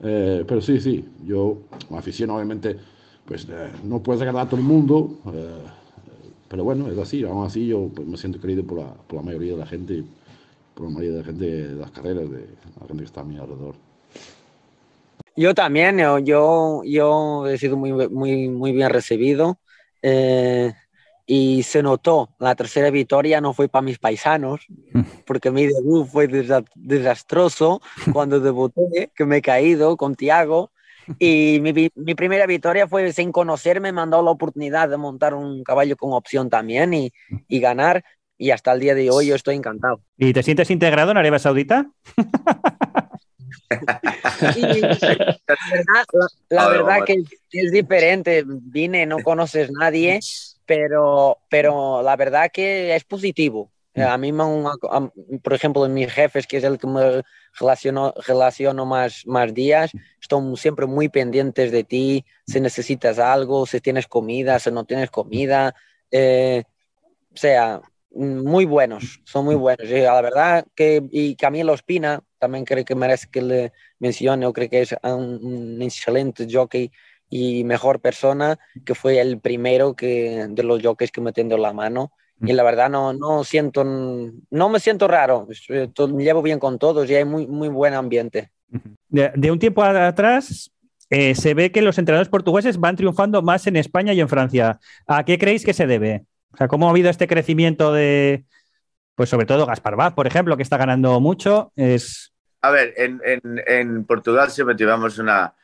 [0.05, 1.59] Eh, pero sí, sí, yo,
[1.93, 2.77] afición, obviamente,
[3.25, 5.63] pues eh, no puedes agradar a todo el mundo, eh,
[6.49, 9.23] pero bueno, es así, aún así yo pues, me siento querido por la, por la
[9.23, 10.03] mayoría de la gente
[10.75, 12.39] por la mayoría de la gente de las carreras, de
[12.81, 13.75] la gente que está a mi alrededor.
[15.37, 19.59] Yo también, yo, yo, yo he sido muy, muy, muy bien recibido
[20.03, 20.73] eh,
[21.35, 22.29] y se notó.
[22.39, 24.67] La tercera victoria no fue para mis paisanos,
[25.27, 26.29] porque mi debut fue
[26.75, 27.81] desastroso
[28.13, 30.73] cuando debuté, que me he caído con Tiago.
[31.19, 35.65] Y mi, mi, primera victoria fue sin conocerme, me dado la oportunidad de montar un
[35.65, 37.15] caballo con opción también y,
[37.49, 38.05] y ganar.
[38.37, 40.03] Y hasta el día de hoy yo estoy encantado.
[40.19, 41.87] ¿Y te sientes integrado en Arabia Saudita?
[46.51, 48.45] la verdad, que es diferente.
[48.47, 50.21] Vine, no conoces nadie,
[50.67, 53.71] pero, pero la verdad que es positivo.
[53.95, 54.33] A mí,
[55.43, 57.23] por ejemplo, en mis jefes, que es el que me
[57.61, 63.81] relaciono, relaciono más, más días, están siempre muy pendientes de ti, si necesitas algo, si
[63.81, 65.75] tienes comida, si no tienes comida.
[66.11, 66.65] Eh,
[67.35, 67.83] o sea,
[68.15, 69.89] muy buenos, son muy buenos.
[69.89, 74.53] Y la verdad que, y Camilo Espina, también creo que merece que le mencione, yo
[74.53, 76.91] creo que es un, excelente jockey
[77.35, 81.73] y mejor persona, que fue el primero que, de los jockeys que me tendió la
[81.73, 82.13] mano.
[82.45, 87.09] Y la verdad no, no siento, no me siento raro, me llevo bien con todos
[87.09, 88.51] y hay muy, muy buen ambiente.
[89.09, 90.73] De, un tiempo atrás
[91.09, 94.79] eh, se ve que los entrenadores portugueses van triunfando más en España y en Francia.
[95.07, 96.27] ¿A qué creéis que se debe?
[96.53, 98.45] O sea, ¿cómo ha habido este crecimiento de,
[99.15, 101.73] pues sobre todo Gaspar Vaz, por ejemplo, que está ganando mucho?
[101.77, 102.35] Es...
[102.61, 103.21] A ver, en,
[103.67, 105.55] en, Portugal siempre tuvimos una,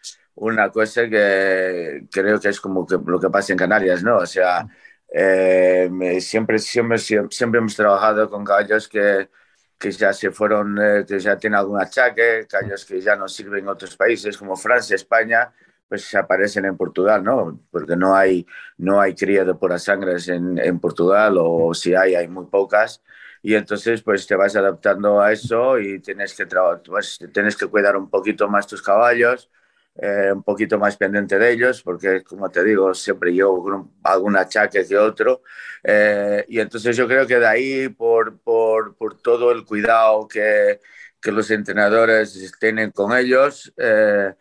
[0.41, 4.19] una cosa que creo que es como que lo que pasa en Canarias, ¿no?
[4.19, 4.67] O sea,
[5.13, 9.29] eh, siempre, siempre, siempre hemos trabajado con caballos que,
[9.79, 13.61] que ya se fueron, eh, que ya tienen algún achaque, caballos que ya no sirven
[13.65, 15.53] en otros países como Francia, España,
[15.89, 17.61] pues aparecen en Portugal, ¿no?
[17.71, 18.47] Porque no hay,
[18.77, 23.03] no hay cría de puras sangres en, en, Portugal o si hay, hay muy pocas.
[23.43, 26.47] Y entonces pues te vas adaptando a eso y tienes que,
[26.87, 29.49] pues, tienes que cuidar un poquito más tus caballos,
[30.01, 34.87] eh, un poquito más pendiente de ellos, porque como te digo, siempre yo algún achaque
[34.87, 35.43] que otro.
[35.83, 40.81] Eh, y entonces yo creo que de ahí, por, por, por todo el cuidado que,
[41.21, 44.33] que, los entrenadores tienen con ellos, eh,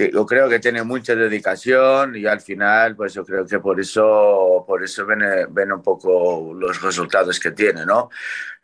[0.00, 3.80] eh, yo creo que tiene mucha dedicación y al final, pues yo creo que por
[3.80, 8.10] eso, por eso ven, ven un poco los resultados que tiene, ¿no?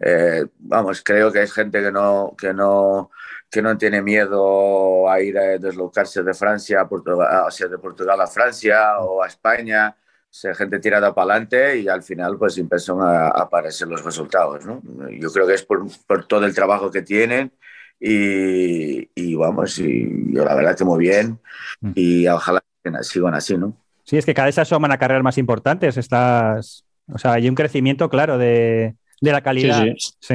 [0.00, 3.10] Eh, vamos, creo que hay gente que no, que no,
[3.50, 7.78] que no tiene miedo a ir a deslocarse de Francia a Portugal, o sea, de
[7.78, 9.96] Portugal a Francia o a España.
[10.44, 14.82] O gente tirada para adelante y al final pues empiezan a, aparecer los resultados, ¿no?
[15.10, 17.52] Yo creo que es por, por todo el trabajo que tienen
[18.00, 21.38] y, vamos, y yo la verdad que muy bien
[21.80, 21.92] mm.
[21.94, 22.62] y ojalá
[23.02, 23.76] sigan así, ¿no?
[24.04, 25.96] Sí, es que cada vez se asoman a carreras más importantes.
[25.96, 29.84] Estás, o sea, hay un crecimiento claro de, de la calidad.
[30.20, 30.34] Sí,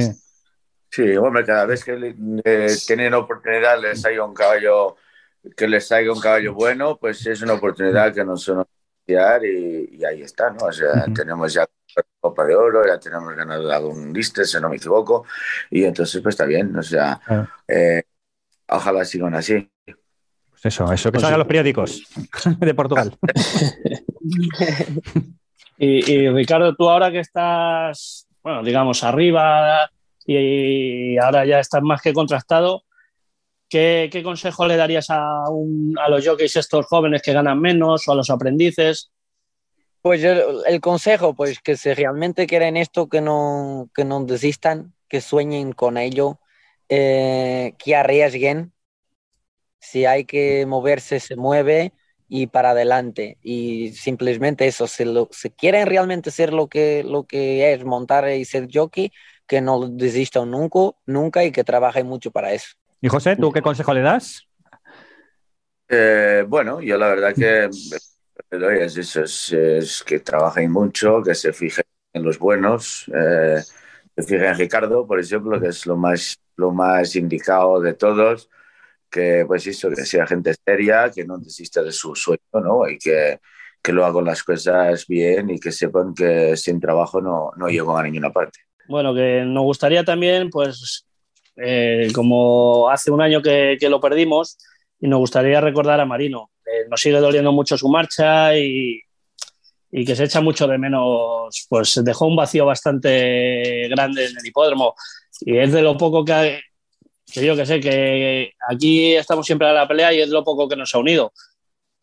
[0.90, 1.18] sí.
[1.18, 4.96] hombre, cada vez que eh, tienen oportunidad les hay un caballo
[5.56, 8.66] que les salga un caballo bueno, pues es una oportunidad que nos son
[9.08, 9.14] y,
[9.96, 10.68] y, ahí está, ¿no?
[10.68, 11.68] O sea, tenemos ya
[12.20, 15.26] Copa de Oro, ya tenemos ganado algún liste, si no me equivoco,
[15.70, 17.20] y entonces pues está bien, o sea,
[17.68, 18.04] eh,
[18.68, 19.70] ojalá sigan así.
[20.50, 22.04] Pues eso, eso que pues salgan los periódicos
[22.60, 23.18] de Portugal.
[25.78, 29.90] y, Ricardo, tú ahora que estás, bueno, digamos, arriba
[30.26, 32.84] y, ahora ya estás más que contrastado,
[33.70, 38.16] ¿qué, consejo le darías a, a los jockeys estos jóvenes que ganan menos o a
[38.16, 39.12] los aprendices?
[40.02, 45.20] Pues el, consejo, pues que si realmente quieren esto, que no, que no desistan, que
[45.20, 46.40] sueñen con ello,
[46.88, 48.72] eh, que arriesguen.
[49.80, 51.94] Si hay que moverse, se mueve
[52.30, 53.38] y para adelante.
[53.42, 58.46] Y simplemente eso, si, lo, quieren realmente ser lo que, lo que es montar y
[58.46, 59.12] ser jockey,
[59.48, 62.70] que no desistan nunca, nunca y que trabajen mucho para eso.
[63.02, 64.46] Y José, ¿tú qué consejo le das?
[65.90, 67.70] Eh, bueno, yo la verdad que
[68.52, 71.84] es eso, es, que trabajen mucho, que se fijen
[72.14, 73.62] en los buenos, eh,
[74.16, 78.50] se fijen en Ricardo, por ejemplo, que es lo más, lo más indicado de todos,
[79.10, 82.88] que pues eso, que sea gente seria, que no desista de su sueño, ¿no?
[82.88, 83.40] Y que,
[83.82, 87.98] que lo hagan las cosas bien y que sepan que sin trabajo no, no llegan
[87.98, 88.60] a ninguna parte.
[88.88, 91.06] Bueno, que nos gustaría también, pues,
[91.56, 94.58] eh, como hace un año que, que lo perdimos,
[95.00, 96.52] y nos gustaría recordar a Marino,
[96.90, 99.02] nos sigue doliendo mucho su marcha y,
[99.92, 104.94] que se echa mucho de menos, pues dejó un vacío bastante grande en el hipódromo
[105.42, 106.62] y es de lo poco que,
[107.32, 110.70] que yo que sé, que aquí estamos siempre a la pelea y es lo poco
[110.70, 111.32] que nos ha unido.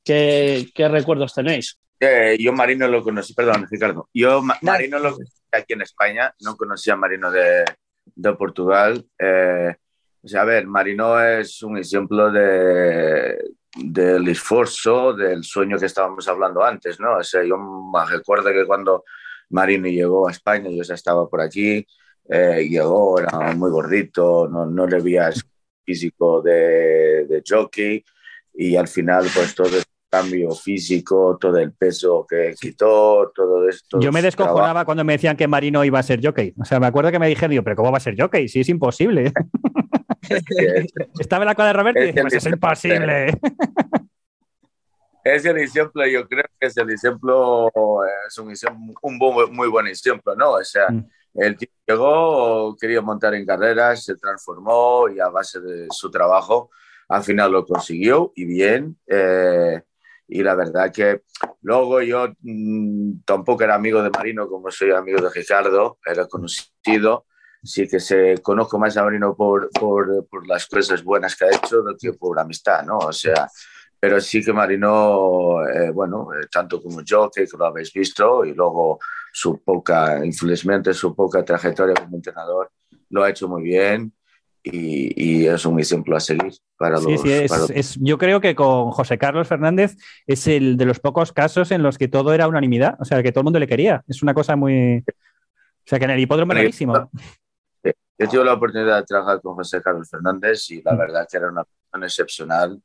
[0.05, 1.79] ¿Qué, recuerdos tenéis?
[1.99, 6.57] Eh, yo Marino lo conocí, perdón Ricardo, yo Marino lo conocí aquí en España, no
[6.57, 7.65] conocía a Marino de,
[8.15, 9.05] de Portugal.
[9.19, 9.75] Eh,
[10.27, 13.39] o sea, a ver, Marino es un ejemplo de,
[13.77, 17.19] del esfuerzo, del sueño que estábamos hablando antes, ¿no?
[17.19, 19.05] O sea, yo me recuerdo que cuando
[19.51, 21.87] Marino llegó a España, yo ya estaba por aquí,
[22.29, 25.31] eh, llegó, era muy gordito, no, no le veía
[25.85, 28.05] físico de, de jockey
[28.55, 34.01] y al final pues todo el cambio físico, todo el peso que quitó, todo esto.
[34.01, 36.53] Yo me descojonaba cuando me decían que Marino iba a ser jockey.
[36.59, 38.49] O sea, me acuerdo que me dijeron, pero ¿cómo va a ser jockey?
[38.49, 39.33] Sí, es imposible.
[41.19, 43.39] Estaba en la cuadra de Roberto y dije, pues es imposible.
[45.25, 47.69] Es el ejemplo, yo creo que es el ejemplo,
[48.29, 50.53] es un, un muy buen ejemplo, ¿no?
[50.53, 51.05] O sea, mm.
[51.35, 56.71] el tío llegó, quería montar en carreras, se transformó y a base de su trabajo,
[57.09, 58.99] al final lo consiguió y bien.
[59.07, 59.83] Eh,
[60.29, 61.23] y la verdad que
[61.63, 67.27] luego yo mmm, tampoco era amigo de Marino como soy amigo de Ricardo, era conocido,
[67.63, 71.49] sí que se conozco más a Marino por, por, por las cosas buenas que ha
[71.49, 72.99] hecho que por amistad, ¿no?
[72.99, 73.49] O sea,
[73.99, 78.55] pero sí que Marino, eh, bueno, eh, tanto como yo, que lo habéis visto, y
[78.55, 78.99] luego
[79.33, 82.71] su poca, infelizmente su poca trayectoria como entrenador,
[83.11, 84.13] lo ha hecho muy bien
[84.63, 87.21] y, y es un ejemplo a seguir para sí, los...
[87.21, 87.65] Sí, es, para...
[87.75, 91.83] es, yo creo que con José Carlos Fernández es el de los pocos casos en
[91.83, 94.03] los que todo era unanimidad, o sea, que todo el mundo le quería.
[94.09, 95.05] Es una cosa muy...
[95.07, 96.69] O sea, que en el hipódromo era.
[98.19, 100.99] Yo tuve la oportunidad de trabajar con José Carlos Fernández y la Mm.
[100.99, 102.83] verdad que era una persona excepcional,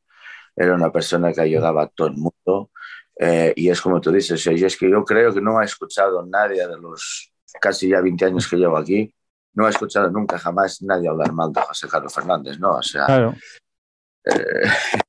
[0.55, 2.69] era una persona que ayudaba a todo el mundo.
[3.17, 6.25] Eh, y es como tú dices, yo es que yo creo que no ha escuchado
[6.25, 9.13] nadie de los casi ya 20 años que llevo aquí,
[9.53, 12.71] no ha escuchado nunca jamás nadie hablar mal de José Carlos Fernández, ¿no?
[12.77, 13.35] O sea, Claro.
[14.25, 14.63] eh,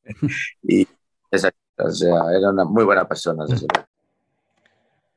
[0.63, 0.87] y
[1.31, 3.67] esa- o sea, era una muy buena persona, desde.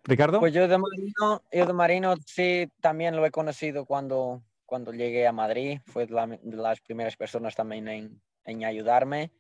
[0.04, 0.40] Ricardo.
[0.40, 5.28] Pues yo de Marino, yo de Marino sí también lo he conocido cuando, cuando llegué
[5.28, 5.80] a Madrid.
[5.86, 9.32] Fue la- de las primeras personas también en, en ayudarme.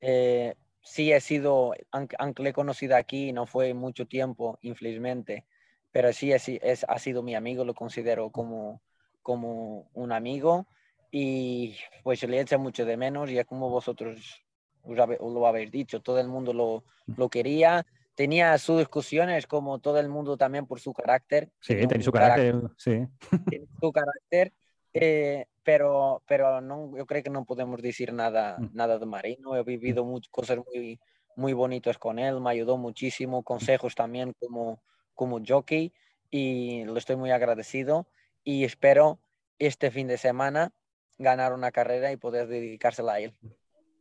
[0.00, 5.44] Eh, sí he sido, aunque, aunque le he conocido aquí, no fue mucho tiempo, infelizmente,
[5.90, 8.82] pero sí es, es, ha sido mi amigo, lo considero como,
[9.22, 10.66] como un amigo
[11.10, 14.42] y pues le echa mucho de menos y es como vosotros
[14.84, 16.84] lo habéis dicho, todo el mundo lo,
[17.16, 17.84] lo quería,
[18.14, 21.50] tenía sus discusiones como todo el mundo también por su carácter.
[21.60, 22.54] Sí, tenía su carácter.
[22.76, 23.06] Sí.
[23.48, 24.52] tiene su carácter,
[24.98, 29.56] eh, pero, pero no, yo creo que no podemos decir nada, nada de Marino.
[29.56, 30.98] He vivido muchas cosas muy,
[31.36, 34.80] muy bonitas con él, me ayudó muchísimo, consejos también como,
[35.14, 35.92] como jockey
[36.30, 38.06] y le estoy muy agradecido
[38.42, 39.18] y espero
[39.58, 40.72] este fin de semana
[41.18, 43.34] ganar una carrera y poder dedicársela a él.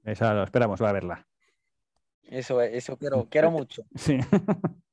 [0.06, 1.28] Esa lo esperamos, va a verla.
[2.24, 3.84] Eso, eso quiero, quiero mucho.
[3.96, 4.18] Sí.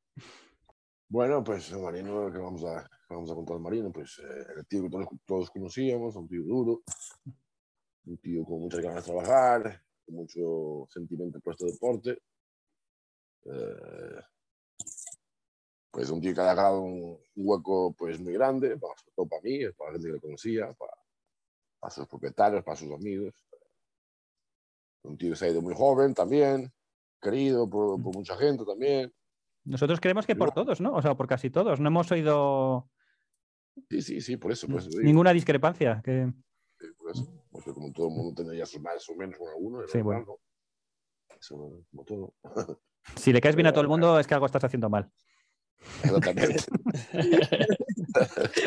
[1.12, 4.88] Bueno, pues Marino, que vamos a, vamos a contar Marino, pues eh, el tío que
[4.88, 6.80] todos, todos conocíamos, un tío duro,
[8.06, 12.18] un tío con muchas ganas de trabajar, con mucho sentimiento por este deporte.
[13.44, 14.22] Eh,
[15.90, 19.42] pues un tío que ha dejado un hueco pues muy grande, para, sobre todo para
[19.42, 20.94] mí, para la gente que lo conocía, para,
[21.78, 23.34] para sus propietarios, para sus amigos.
[25.02, 26.72] Un tío que se ha ido muy joven también,
[27.20, 29.12] querido por, por mucha gente también.
[29.64, 30.92] Nosotros creemos que por todos, ¿no?
[30.94, 31.78] O sea, por casi todos.
[31.80, 32.88] No hemos oído
[33.88, 34.66] Sí, sí, sí, por eso.
[34.66, 35.02] Por eso digo.
[35.02, 36.02] ninguna discrepancia.
[36.04, 36.30] Que...
[36.78, 37.26] Sí, por eso.
[37.50, 39.86] Porque como todo el mundo ya sus más o menos con alguno.
[39.88, 40.24] Sí, bueno.
[40.26, 40.38] ¿no?
[41.38, 42.34] Eso, como todo.
[43.16, 45.10] Si le caes bien a todo el mundo es que algo estás haciendo mal.
[46.04, 46.62] Exactamente.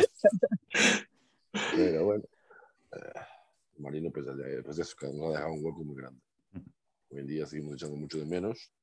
[1.74, 2.24] Pero bueno.
[2.92, 3.20] eh,
[3.78, 6.20] Marino, pues, eh, pues eso, que nos ha dejado un hueco muy grande.
[7.10, 8.74] Hoy en día seguimos echando mucho de menos.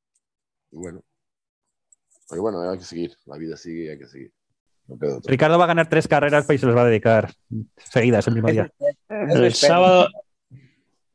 [0.70, 1.04] Y bueno.
[2.32, 3.12] Pero bueno, hay que seguir.
[3.26, 4.32] La vida sigue y hay que seguir.
[4.88, 4.96] No.
[5.26, 7.30] Ricardo va a ganar tres carreras y se los va a dedicar
[7.76, 8.72] seguidas el mismo día.
[9.10, 10.08] El sábado,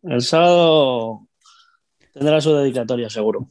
[0.03, 1.27] el sábado
[2.13, 3.47] tendrá su dedicatoria, seguro.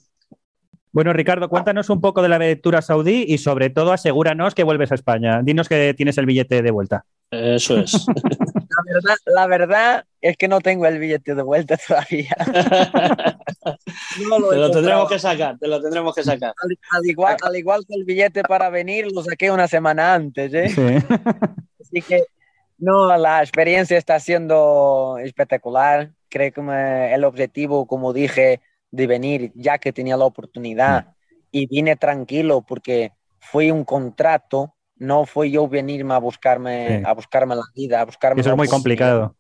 [0.93, 4.93] Bueno, Ricardo, cuéntanos un poco de la aventura saudí y sobre todo asegúranos que vuelves
[4.93, 5.43] a España.
[5.43, 7.05] Dinos que tienes el billete de vuelta.
[7.33, 8.07] Eso es.
[9.03, 12.35] La verdad, la verdad es que no tengo el billete de vuelta todavía.
[14.29, 16.55] No lo te lo tendremos que sacar, te lo tendremos que sacar.
[16.63, 20.53] Al, al igual, al igual que el billete para venir, lo saqué una semana antes,
[20.55, 20.69] ¿eh?
[20.69, 20.81] Sí.
[21.81, 22.25] Así que,
[22.79, 26.13] no, la experiencia está siendo espectacular.
[26.29, 31.15] Creo que me- el objetivo, como dije, de venir, ya que tenía la oportunidad,
[31.51, 37.03] y vine tranquilo porque fue un contrato, no fue yo venirme a buscarme, Sí.
[37.07, 39.37] a buscarme la vida, a buscarme Eso es muy complicado.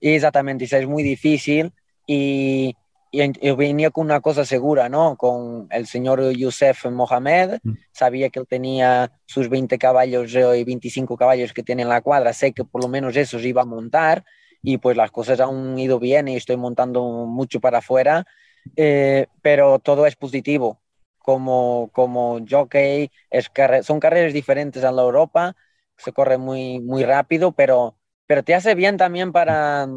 [0.00, 1.72] Exactamente, eso es muy difícil
[2.06, 2.76] y,
[3.10, 5.16] y yo venía con una cosa segura, ¿no?
[5.16, 7.72] Con el señor Youssef Mohamed, Mm.
[7.92, 12.32] sabía que él tenía sus 20 caballos y 25 caballos que tiene en la cuadra,
[12.32, 14.24] sé que por lo menos esos iba a montar
[14.62, 18.26] y pues las cosas han ido bien y estoy montando mucho para afuera
[18.76, 20.80] eh, pero todo es positivo.
[21.24, 23.50] Como, como jockey, es
[23.82, 25.56] son carreras diferentes en la Europa,
[25.96, 29.88] se corre muy, muy rápido, pero, pero te hace bien también para,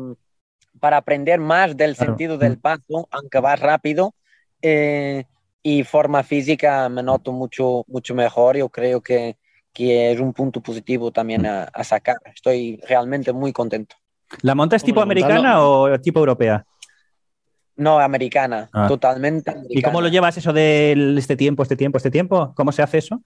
[0.80, 4.14] para aprender más del sentido del paso, aunque vas rápido.
[4.62, 5.26] Eh,
[5.62, 8.56] y forma física me noto mucho, mucho mejor.
[8.56, 9.36] Yo creo que,
[9.74, 12.16] que es un punto positivo también a, a, sacar.
[12.34, 13.98] Estoy realmente muy contento.
[14.44, 16.66] ¿La monta es tipo americana o tipo europea?
[17.78, 18.88] No, americana, ah.
[18.88, 19.52] totalmente.
[19.52, 19.80] Americana.
[19.80, 22.54] ¿Y cómo lo llevas eso de este tiempo, este tiempo, este tiempo?
[22.56, 23.22] ¿Cómo se hace eso?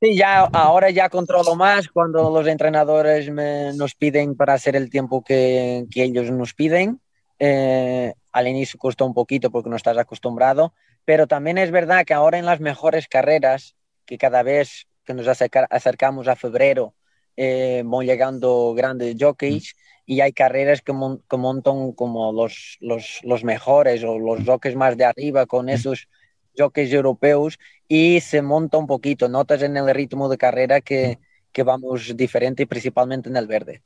[0.00, 4.90] Sí, ya, ahora ya controlo más cuando los entrenadores me, nos piden para hacer el
[4.90, 7.00] tiempo que, que ellos nos piden.
[7.38, 12.14] Eh, al inicio costó un poquito porque no estás acostumbrado, pero también es verdad que
[12.14, 16.94] ahora en las mejores carreras, que cada vez que nos acercamos a febrero,
[17.36, 19.74] eh, van llegando grandes jockeys
[20.06, 25.46] y hay carreras que, montan como los, los, mejores o los jockeys más de arriba
[25.46, 26.08] con esos
[26.56, 31.18] jockeys europeos y se monta un poquito, notas en el ritmo de carrera que,
[31.52, 33.82] que vamos diferente, principalmente en el verde.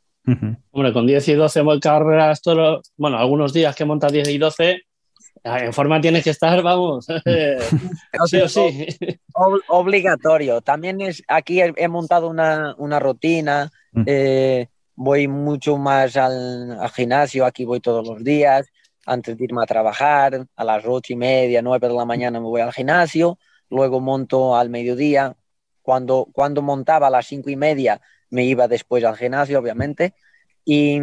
[0.73, 4.83] Hombre, con 10 y 12 carreras, todos, bueno, algunos días que montas 10 y 12,
[5.45, 7.07] en forma tienes que estar, vamos.
[8.27, 8.89] sí o sí.
[9.69, 10.61] obligatorio.
[10.63, 13.71] También es, aquí he, montado una, una rutina,
[14.05, 18.67] eh, voy mucho más al, gimnasio, aquí voy todos los días,
[19.07, 22.47] antes de irme a trabajar, a las ocho y media, nueve de la mañana me
[22.47, 23.39] voy al gimnasio,
[23.71, 25.37] luego monto al mediodía,
[25.83, 30.15] cuando, cuando montaba a las cinco y media me iba después al gimnasio, obviamente,
[30.65, 30.99] y,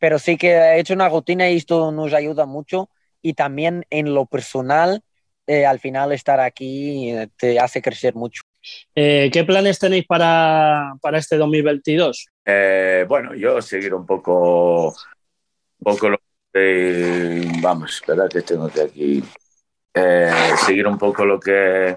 [0.00, 2.88] pero sí que he hecho una rutina y esto nos ayuda mucho.
[3.22, 5.04] Y también en lo personal,
[5.46, 8.42] eh, al final estar aquí eh, te hace crecer mucho.
[8.94, 12.28] Eh, ¿Qué planes tenéis para, para este 2022?
[13.08, 16.18] bueno, yo seguir un poco, un poco lo
[16.52, 19.24] que, vamos, espera que tengo que aquí,
[20.66, 21.94] seguir un poco lo que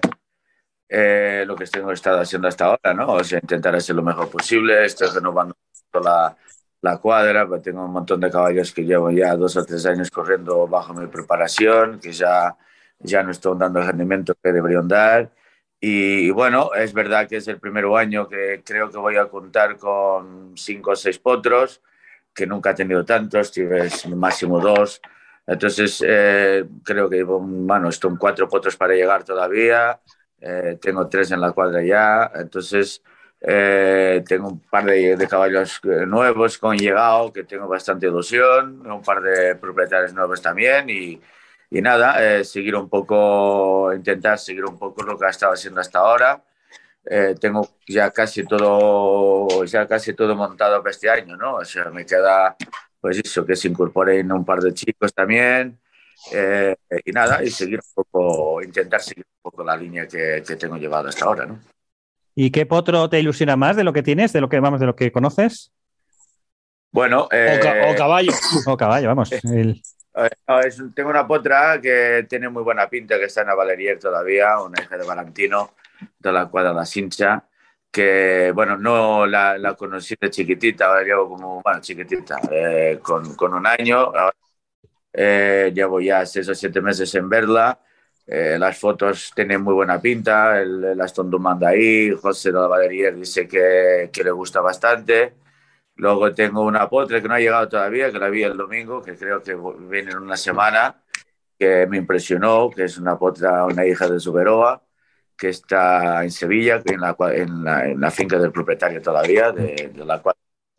[0.88, 3.14] lo que tengo estado haciendo hasta ahora, ¿no?
[3.14, 5.56] O sea, intentar hacer lo mejor posible, estoy renovando
[6.02, 6.36] la,
[6.84, 10.10] la cuadra, pues tengo un montón de caballos que llevo ya dos o tres años
[10.10, 12.54] corriendo bajo mi preparación, que ya,
[12.98, 15.30] ya no están dando el rendimiento que deberían dar.
[15.80, 19.76] Y, bueno, es verdad que es el primer año que creo que voy a contar
[19.76, 21.82] con cinco o seis potros,
[22.34, 25.00] que nunca he tenido tantos, tienes máximo dos.
[25.46, 30.00] Entonces, eh, creo que bueno, estoy cuatro potros para llegar todavía,
[30.40, 33.02] eh, tengo tres en la cuadra ya, entonces
[33.46, 39.02] eh, tengo un par de, caballos eh, nuevos con llegado que tengo bastante ilusión, un
[39.02, 41.20] par de propietarios nuevos también y,
[41.70, 45.80] y nada, eh, seguir un poco, intentar seguir un poco lo que ha estado haciendo
[45.80, 46.42] hasta ahora.
[47.40, 51.56] tengo ya casi todo, ya casi todo montado para este año, ¿no?
[51.56, 52.56] O sea, me queda
[53.00, 55.78] pues eso, que se incorporen un par de chicos también.
[57.04, 60.76] y nada, y seguir un poco, intentar seguir un poco la línea que, que tengo
[60.78, 61.58] llevado hasta ahora, ¿no?
[62.34, 64.86] ¿Y qué potro te ilusiona más de lo que tienes, de lo que vamos, de
[64.86, 65.72] lo que conoces?
[66.90, 67.60] Bueno, eh,
[67.92, 68.32] o, caballo.
[68.66, 69.30] O caballo, vamos.
[70.94, 74.82] tengo una potra que tiene muy buena pinta, que está en la Valerier todavía, una
[74.82, 75.72] hija de Valentino,
[76.18, 77.44] de la cuadra La Cincha,
[77.90, 83.34] que, bueno, no la, la conocí de chiquitita, ahora llevo como, bueno, chiquitita, eh, con,
[83.34, 84.12] con, un año,
[85.12, 87.78] eh, llevo ya seis o siete meses en verla
[88.26, 92.66] eh, las fotos tienen muy buena pinta, el, la están tomando ahí, José de la
[92.66, 95.34] Valerier dice que, que, le gusta bastante.
[95.96, 99.16] Luego tengo una potre que no ha llegado todavía, que la vi el domingo, que
[99.16, 99.56] creo que
[99.88, 101.02] viene en una semana,
[101.58, 104.82] que me impresionó, que es una potra, una hija de Suberoa,
[105.36, 109.92] que está en Sevilla, en la, en la, en la finca del propietario todavía, de,
[109.94, 110.34] de la cual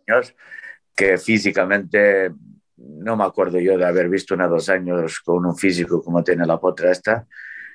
[0.07, 0.35] años,
[0.95, 2.31] que físicamente
[2.77, 6.45] no me acuerdo yo de haber visto una dos años con un físico como tiene
[6.45, 7.27] la potra esta.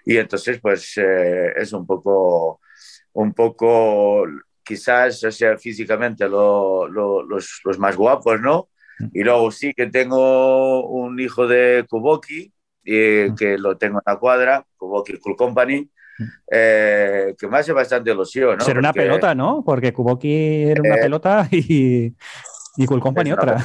[0.05, 2.61] Y entonces, pues eh, es un poco,
[3.12, 4.24] un poco,
[4.70, 8.68] quizás, o sea, físicamente lo, lo, los, los, más guapos, ¿no?
[9.00, 9.09] Mm.
[9.14, 12.53] Y luego sí que tengo un hijo de Kuboki,
[12.84, 13.34] y, mm.
[13.34, 16.24] que lo tengo en la cuadra, Kuboki Cool Company, mm.
[16.53, 18.64] eh, que me hace bastante ilusión, ¿no?
[18.64, 19.64] Será una pelota, ¿no?
[19.66, 22.14] Porque Kuboki era una eh, pelota y,
[22.76, 23.59] y Cool Company otra.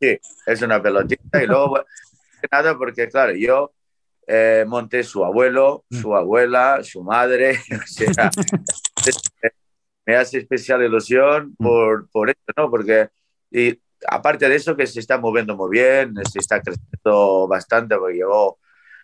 [0.00, 1.42] Sí, es una pelotita.
[1.42, 1.78] Y luego,
[2.50, 3.72] nada, porque claro, yo
[4.26, 7.60] eh, monté su abuelo, su abuela, su madre.
[7.72, 8.30] O sea,
[10.06, 11.64] me hace especial ilusión mm.
[11.64, 12.70] por, por eso, ¿no?
[12.70, 13.08] Porque,
[13.50, 13.78] y
[14.08, 18.58] aparte de eso, que se está moviendo muy bien, se está creciendo bastante, porque llegó,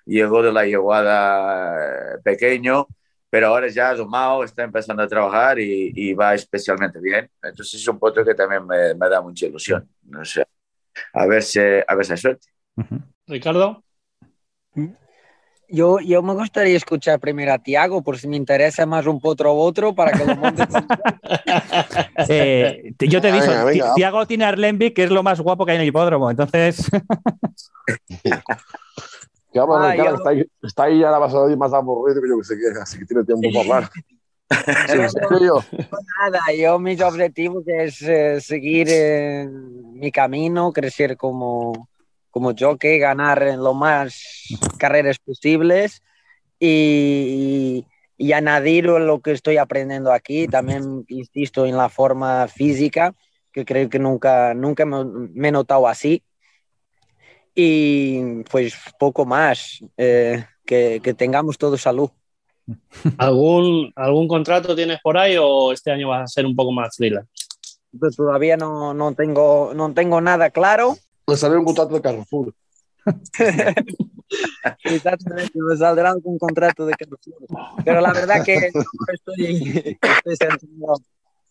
[0.07, 2.87] llegó de la yeguada eh, pequeño,
[3.29, 7.31] pero ahora ya domado, está empezando a trabajar y, y, va especialmente bien.
[7.43, 9.89] Entonces es un potro que también me, me da mucha ilusión.
[10.03, 10.45] No sé
[11.13, 12.49] a ver si, a ver si hay suerte.
[13.27, 13.85] Ricardo.
[15.73, 19.55] Yo, yo me gustaría escuchar primero a Tiago, por si me interesa más un potro
[19.55, 20.65] u otro, para que lo monte.
[22.29, 23.65] Eh, yo te venga.
[23.95, 26.31] Tiago tiene Arlenby, que es lo más guapo que hay en el hipódromo.
[26.31, 26.89] Entonces,
[29.55, 32.39] Ah, cara, yo- está, ahí, está ahí ahora vas a oír más aburrido que yo
[32.39, 33.91] que sé qué, así que tiene tiempo para hablar.
[34.87, 35.65] Sí, serio.
[36.21, 41.89] Nada, yo mis objetivos es eh, seguir eh, mi camino, crecer como,
[42.33, 44.21] como jockey, ganar en lo más
[44.79, 46.03] carreras posibles
[46.59, 47.87] y,
[48.19, 50.49] y añadir lo que estoy aprendiendo aquí.
[50.49, 53.15] También insisto en la forma física,
[53.53, 56.25] que creo que nunca, nunca me, me he notado así.
[57.55, 62.11] Y pues poco más, eh, que, que tengamos todo salud.
[63.19, 66.97] ¿Algún, ¿Algún contrato tienes por ahí o este año vas a ser un poco más
[66.97, 67.31] freelance?
[67.99, 70.97] Pues todavía no, no, tengo, no tengo nada claro.
[71.27, 72.55] Le salió un contrato de Carrefour.
[74.85, 77.49] Exactamente, me saldrá algún contrato de Carrefour.
[77.85, 78.71] Pero la verdad que
[79.13, 81.01] estoy, estoy centrado,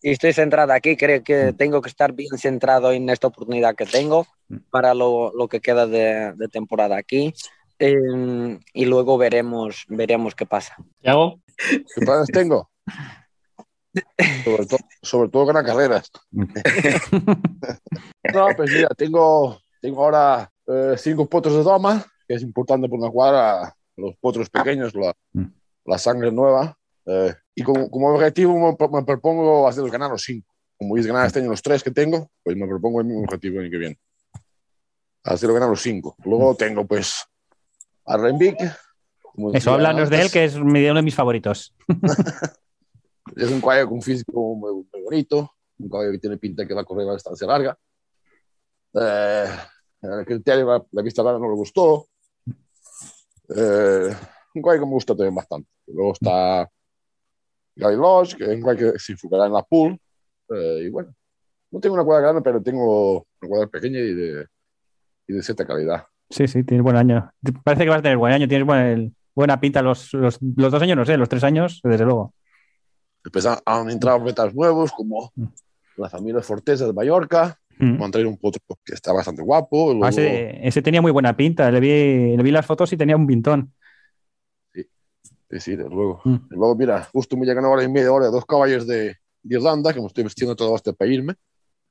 [0.02, 0.98] estoy centrado aquí.
[0.98, 4.28] Creo que tengo que estar bien centrado en esta oportunidad que tengo
[4.70, 7.34] para lo, lo que queda de, de temporada aquí.
[7.80, 10.76] Eh, y luego veremos, veremos qué pasa.
[11.02, 11.40] ¿Tiago?
[11.58, 12.70] ¿Qué planes tengo?
[14.46, 16.10] Sobre, todo sobre todo ganar carreras.
[18.34, 23.00] No, pues mira, tengo, tengo ahora eh, cinco potros de doma, que es importante por
[23.00, 25.14] una cuadra, los potros pequeños, la,
[25.86, 26.78] la sangre nueva.
[27.08, 30.54] eh, y como, como objetivo me, me propongo hacerlos ganar los cinco.
[30.78, 33.58] Como hice ganar este año los tres que tengo, pues me propongo el mismo objetivo
[33.60, 34.00] el año que viene.
[35.24, 36.16] Hacerlo ganar los cinco.
[36.24, 37.26] Luego tengo pues
[38.06, 38.56] a Renvik.
[39.54, 40.32] eso, háblanos de él, antes.
[40.34, 41.76] que es uno de mis favoritos.
[43.36, 46.82] Es un caballo con físico muy, muy bonito, un caballo que tiene pinta que va
[46.82, 47.78] a correr a distancia larga.
[48.94, 49.46] Eh,
[50.02, 52.08] el criterio, la, vista larga no le gustó.
[53.56, 54.16] Eh,
[54.56, 55.70] un caballo que me gusta también bastante.
[55.88, 56.70] Luego está
[57.76, 59.98] Gary Lodge, que es un caballo que se enfocará en la pool.
[60.50, 61.14] Eh, y bueno,
[61.72, 64.46] no tengo una cuadra grande, pero tengo una cuadra pequeña y de,
[65.28, 66.06] y de cierta calidad.
[66.30, 67.32] Sí, sí, tienes buen año.
[67.64, 70.82] Parece que vas a tener buen año, tienes buen- buena pinta los, los, los dos
[70.82, 72.34] años, no sé, los tres años, desde luego.
[73.24, 75.32] Después han, entrado metas nuevos, como
[75.98, 77.58] la familia Forteza de Mallorca.
[77.78, 77.98] Mm.
[77.98, 79.94] Me han traído un potro que está bastante guapo.
[79.94, 82.98] Luego, Ah, ese, ese tenía muy buena pinta, le vi, le vi las fotos y
[82.98, 83.74] tenía un pintón.
[84.74, 86.22] Sí, sí, desde luego.
[86.24, 86.38] Mm.
[86.50, 90.00] Luego, mira, justo me llegan ahora y media hora dos caballos de, de Irlanda, que
[90.00, 91.36] me estoy vestiendo todo hasta para irme.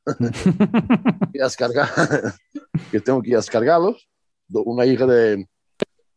[1.32, 1.88] descargar,
[2.90, 4.08] que tengo que ir a descargarlos.
[4.48, 5.46] Una hija de, no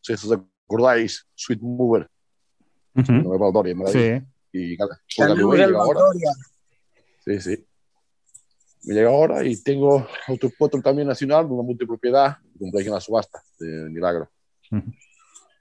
[0.02, 2.10] si os acordáis, Sweet Mover,
[2.96, 3.12] Ujú.
[3.12, 3.90] Nueva Valdoria, me la.
[3.90, 4.22] Sí.
[4.54, 4.78] Y
[5.18, 6.02] Galileo el llega ahora.
[7.26, 7.66] Sí, sí.
[8.84, 13.42] Me llega ahora y tengo otro potro también nacional, una multipropiedad, compré en la subasta
[13.60, 14.30] de Milagro.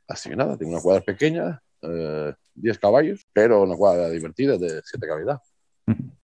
[0.06, 4.82] Así que nada, tengo una cuadra pequeña, eh, 10 caballos, pero una cuadra divertida de
[4.82, 5.38] cierta calidad.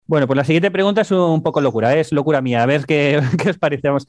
[0.06, 2.00] Bueno, pues la siguiente pregunta es un poco locura, ¿eh?
[2.02, 4.08] es locura mía, a ver qué, qué os parecemos.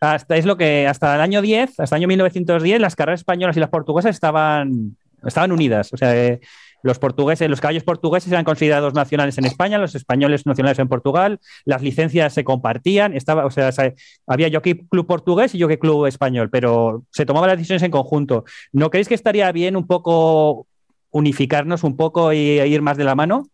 [0.00, 3.56] Hasta, es lo que hasta el año 10, hasta el año 1910, las carreras españolas
[3.56, 5.92] y las portuguesas estaban, estaban unidas.
[5.92, 6.40] O sea, eh,
[6.82, 11.38] los portugueses, los caballos portugueses eran considerados nacionales en España, los españoles nacionales en Portugal,
[11.64, 13.94] las licencias se compartían, estaba, o sea, se-
[14.26, 18.44] había Jockey Club portugués y Jockey Club español, pero se tomaban las decisiones en conjunto.
[18.72, 20.66] ¿No creéis que estaría bien un poco
[21.10, 23.48] unificarnos un poco y e ir más de la mano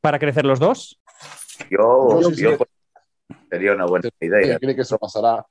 [0.00, 1.00] para crecer los dos?
[1.70, 2.68] Yo, Yo sí yo, pues,
[3.50, 4.58] sería una buena idea.
[4.58, 5.44] Cree que eso pasará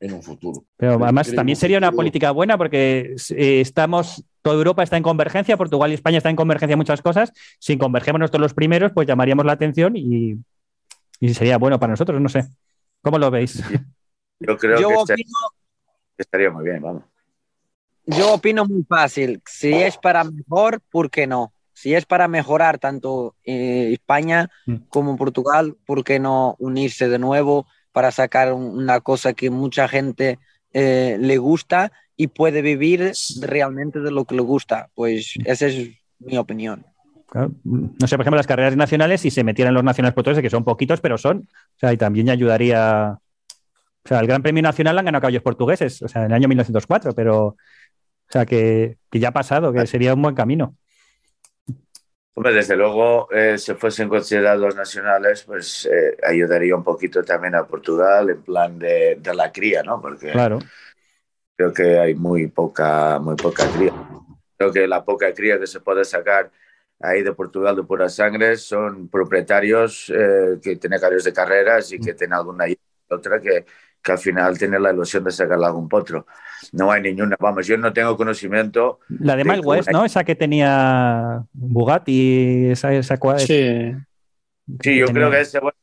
[0.00, 0.64] en un futuro.
[0.76, 5.02] Pero además creo también sería una política buena porque eh, estamos, toda Europa está en
[5.02, 7.32] convergencia, Portugal y España están en convergencia en muchas cosas.
[7.58, 10.36] Si convergemos nosotros los primeros, pues llamaríamos la atención y,
[11.20, 12.48] y sería bueno para nosotros, no sé.
[13.02, 13.62] ¿Cómo lo veis?
[14.40, 15.36] Yo creo Yo que, este- opino,
[16.16, 17.02] estaría muy bien, vamos.
[18.06, 19.42] yo opino muy fácil.
[19.46, 21.52] Si es para mejor, ¿por qué no?
[21.74, 24.76] Si es para mejorar tanto eh, España Mm.
[24.88, 29.88] como Portugal, ¿por qué no unirse de nuevo para sacar un- una cosa que mucha
[29.88, 30.38] gente
[30.72, 34.88] eh, le gusta y puede vivir realmente de lo que le gusta?
[34.94, 36.84] Pues esa es mi opinión.
[37.28, 40.50] Claro, No sé, por ejemplo, las carreras nacionales, si se metieran los nacionales portugueses, que
[40.50, 41.48] son poquitos, pero son.
[41.48, 43.18] O sea, y también ayudaría.
[44.04, 46.34] O sea, el Gran Premio Nacional lo han ganado caballos portugueses, o sea, en el
[46.34, 47.46] año 1904, pero.
[47.46, 47.56] O
[48.32, 50.76] sea, que, que ya ha pasado, que sería un buen camino.
[52.34, 57.66] Hombre, desde luego, eh, si fuesen considerados nacionales, pues eh, ayudaría un poquito también a
[57.66, 60.00] Portugal en plan de, de la cría, ¿no?
[60.00, 60.58] Porque Claro.
[61.56, 63.92] creo que hay muy poca, muy poca cría.
[64.56, 66.50] Creo que la poca cría que se puede sacar
[67.00, 71.98] ahí de Portugal de pura sangre son propietarios eh, que tienen caballos de carreras y
[72.00, 72.78] que tienen alguna y
[73.08, 73.64] otra que,
[74.02, 76.26] que al final tiene la ilusión de sacarle algún potro.
[76.72, 79.00] No hay ninguna, vamos, yo no tengo conocimiento.
[79.08, 80.04] La de, Mile West, ¿no?
[80.04, 83.94] Esa que tenía Bugatti, esa, esa Sí.
[84.82, 85.76] Sí, yo creo que ese, bueno,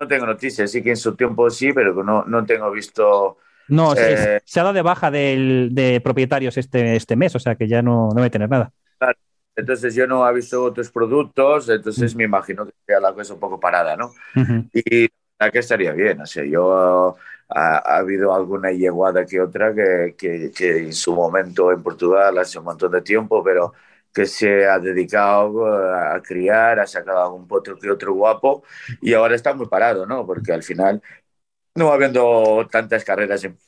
[0.00, 3.38] no tengo noticias, sí que en su tiempo sí, pero no, no tengo visto.
[3.68, 7.56] No, eh, se ha dado de baja del, de propietarios este, este mes, o sea
[7.56, 8.72] que ya no, no va a tener nada.
[8.98, 9.18] Claro.
[9.56, 13.40] Entonces yo no he visto otros productos, entonces me imagino que sea la cosa un
[13.40, 14.12] poco parada, ¿no?
[14.72, 15.08] Y
[15.38, 17.16] la que estaría bien, o sea, yo
[17.48, 22.58] ha, habido alguna yeguada que otra que, que, que, en su momento en Portugal hace
[22.58, 23.72] un montón de tiempo, pero
[24.12, 28.64] que se ha dedicado eh, a criar, ha sacado algún potro que otro guapo
[29.00, 30.26] y ahora está muy parado, ¿no?
[30.26, 31.02] Porque al final
[31.74, 33.58] no habiendo tantas carreras en,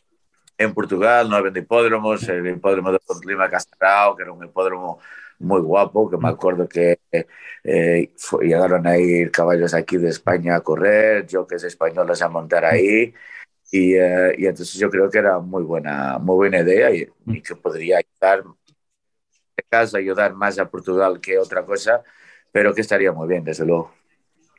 [0.58, 5.00] en Portugal, no habiendo hipódromos, el hipódromo de Lima Castrao, que era un hipódromo
[5.40, 7.00] muy guapo, que me acuerdo que
[7.62, 8.12] eh,
[8.42, 12.64] llegaron a ir caballos aquí de España a correr, yo que es españoles a montar
[12.64, 13.14] ahí.
[13.70, 17.40] Y, eh, y, entonces yo creo que era muy buena, muy buena idea y, y
[17.40, 18.44] que podría ayudar
[19.68, 22.02] casa ayudar más a Portugal que otra cosa,
[22.52, 23.92] pero que estaría muy bien, desde luego.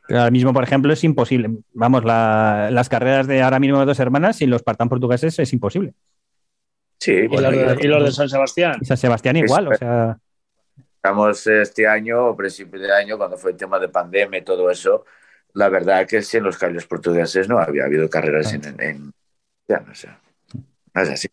[0.10, 1.50] ahora mismo, por ejemplo, es imposible.
[1.74, 5.94] Vamos, las carreras de ahora mismo de dos hermanas sin los partan portugueses es imposible.
[7.00, 8.84] Sí, y, los, de, San Sebastián.
[8.86, 10.18] San Sebastián igual, o sea.
[10.96, 15.04] Estamos este año, principio de año, cuando fue el tema de pandemia y todo eso,
[15.54, 19.14] la verdad que sin los caballos portugueses no había habido carreras en, en,
[19.68, 20.10] ya no sé,
[20.94, 21.28] no es así.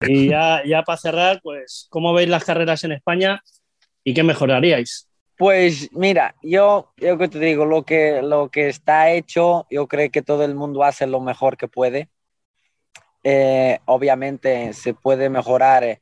[0.00, 3.42] Y ya, ya para cerrar, pues, ¿cómo veis las carreras en España
[4.02, 5.08] y qué mejoraríais?
[5.36, 10.10] Pues mira, yo, yo que te digo, lo que, lo que está hecho, yo creo
[10.10, 12.08] que todo el mundo hace lo mejor que puede.
[13.24, 16.00] Eh, obviamente se puede mejorar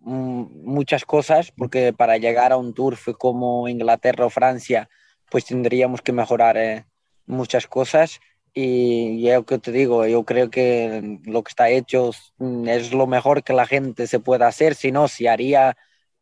[0.00, 4.88] mm, muchas cosas, porque para llegar a un turf como Inglaterra o Francia,
[5.30, 6.84] pues tendríamos que mejorar eh,
[7.26, 8.20] muchas cosas.
[8.52, 12.10] Y yo que te digo, yo creo que lo que está hecho
[12.66, 15.76] es lo mejor que la gente se pueda hacer, si no, si haría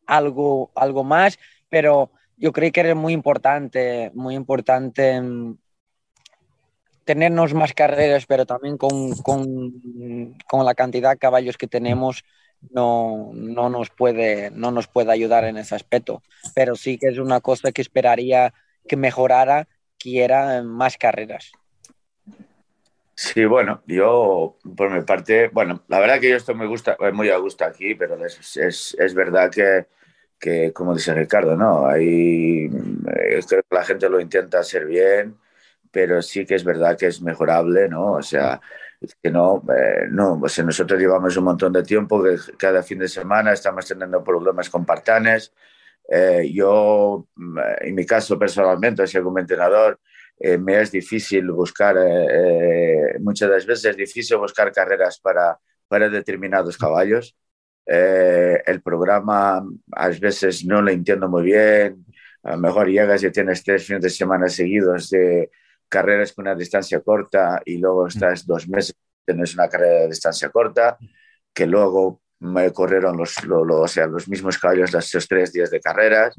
[0.07, 1.37] algo, algo más,
[1.69, 5.57] pero yo creo que es muy importante, muy importante mm,
[7.05, 12.23] tenernos más carreras, pero también con, con, con, la cantidad de caballos que tenemos
[12.71, 16.23] no, no, nos puede, no nos puede ayudar en ese aspecto.
[16.55, 18.53] Pero sí que es una cosa que esperaría
[18.87, 19.67] que mejorara,
[19.97, 21.51] que era más carreras.
[23.15, 27.29] Sí, bueno, yo por mi parte, bueno, la verdad que yo estoy muy, gusta, muy
[27.29, 29.85] a gusto aquí, pero es, es, es verdad que,
[30.39, 31.85] que, como dice Ricardo, ¿no?
[31.87, 35.37] Ahí eh, creo que la gente lo intenta hacer bien,
[35.91, 38.13] pero sí que es verdad que es mejorable, ¿no?
[38.13, 38.59] O sea,
[39.21, 42.99] que no, eh, no, o sea, nosotros llevamos un montón de tiempo que cada fin
[42.99, 45.53] de semana estamos teniendo problemas con partanes.
[46.09, 47.27] Eh, yo,
[47.81, 49.99] en mi caso personalmente, soy como entrenador,
[50.39, 55.19] eh, me es difícil buscar, eh, eh, muchas de las veces es difícil buscar carreras
[55.19, 57.35] para, para determinados caballos.
[57.85, 62.05] el programa a veces no lo entiendo muy bien.
[62.43, 65.51] A lo mejor llegas y tienes tres fines de semana seguidos de
[65.89, 68.95] carreras con una distancia corta y luego estás dos meses
[69.25, 70.97] tienes una carrera de distancia corta,
[71.53, 76.35] que luego me corrieron los, o sea, los mismos caballos esos tres días de carreras.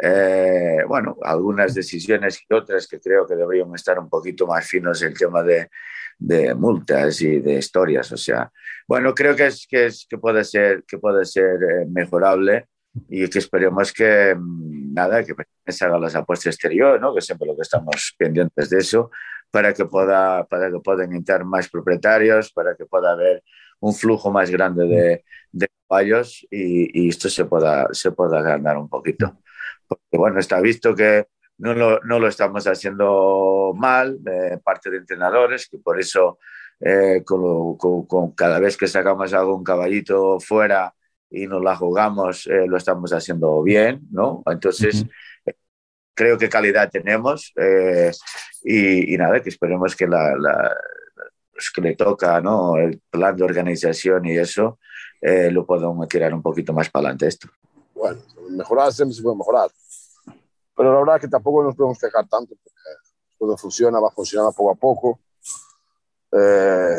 [0.00, 5.02] Eh, bueno, algunas decisiones y otras que creo que deberían estar un poquito más finos
[5.02, 5.68] el tema de,
[6.18, 8.12] de multas y de historias.
[8.12, 8.52] O sea,
[8.86, 12.66] bueno, creo que, es, que, es, que puede ser, que puede ser eh, mejorable
[13.08, 15.34] y que esperemos que mm, nada, que
[15.66, 17.14] se haga las apuestas exterior, ¿no?
[17.14, 19.10] que siempre lo que estamos pendientes de eso,
[19.50, 23.42] para que, pueda, para que puedan entrar más propietarios, para que pueda haber
[23.80, 28.76] un flujo más grande de, de caballos y, y, esto se pueda, se pueda ganar
[28.76, 29.38] un poquito
[29.88, 31.26] porque bueno, está visto que
[31.58, 36.38] no lo, no lo estamos haciendo mal, eh, parte de entrenadores, que por eso
[36.80, 40.94] eh, con, con, cada vez que sacamos algún caballito fuera
[41.30, 44.42] y nos la jugamos, eh, lo estamos haciendo bien, ¿no?
[44.46, 45.54] Entonces, uh -huh.
[46.14, 47.52] creo que calidad tenemos
[48.64, 50.76] y, y, nada, que esperemos que la, la
[51.58, 52.76] pues que le toca, ¿no?
[52.76, 54.78] El plan de organización y eso,
[55.20, 57.48] lo podamos tirar un poquito más para adelante esto.
[57.92, 59.68] Bueno, mejorar siempre se puede mejorar.
[60.76, 62.80] Pero la verdad que tampoco nos podemos quejar tanto, porque
[63.36, 65.20] todo funciona, va a funcionar poco a poco.
[66.30, 66.96] Eh,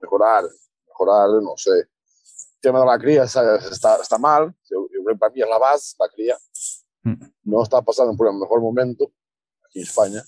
[0.00, 0.46] mejorar,
[0.88, 1.70] mejorar, no sé.
[1.70, 3.56] El tema de la cría está,
[4.02, 4.52] está mal,
[5.16, 6.36] para mí es la base, la cría.
[7.44, 9.12] No está pasando por el mejor momento
[9.64, 10.24] aquí en España.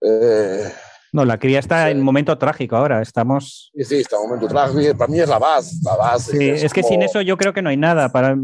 [0.00, 0.72] Eh,
[1.16, 1.92] no, la cría está sí.
[1.92, 3.00] en momento trágico ahora.
[3.00, 3.72] Estamos.
[3.74, 4.98] Sí, sí, está en momento trágico.
[4.98, 5.76] Para mí es la base.
[5.82, 6.92] La base sí, es, es que como...
[6.92, 8.10] sin eso yo creo que no hay nada.
[8.10, 8.36] Para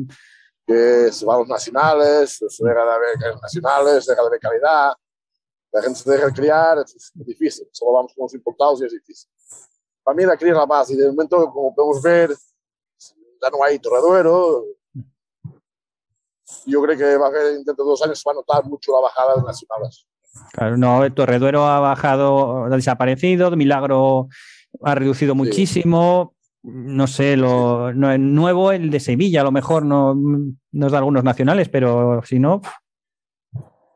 [0.67, 4.93] que se van los nacionales, se deja de haber nacionales, se deja de haber calidad.
[5.71, 7.69] la gente se deja criar, es difícil.
[7.73, 9.31] Solo vamos con los importados y es difícil.
[10.03, 13.63] Para mí la cría es la base y de momento, como podemos ver, ya no
[13.63, 14.65] hay torreduero.
[16.65, 18.93] Yo creo que va a haber, dentro de dos años se va a notar mucho
[18.93, 20.07] la bajada de nacionales.
[20.53, 24.29] Claro, no, Torreduero ha bajado, ha desaparecido, Milagro
[24.83, 26.35] ha reducido muchísimo.
[26.63, 30.15] No sé, lo no, nuevo el de Sevilla, a lo mejor no
[30.71, 32.61] nos da algunos nacionales, pero si no.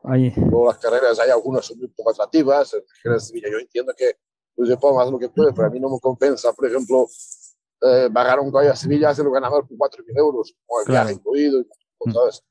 [0.03, 0.33] Ahí.
[0.65, 2.75] las carreras hay algunas son muy poco atractivas.
[3.03, 4.17] De Sevilla yo entiendo que
[4.55, 7.07] pues, yo puedo hacer lo que puede, pero a mí no me compensa, por ejemplo,
[7.81, 11.05] eh, bajar un caballo a Sevilla, hacerlo ganador por 4.000 euros, con el claro.
[11.05, 11.61] viaje incluido.
[11.61, 12.43] Y, ¿sabes?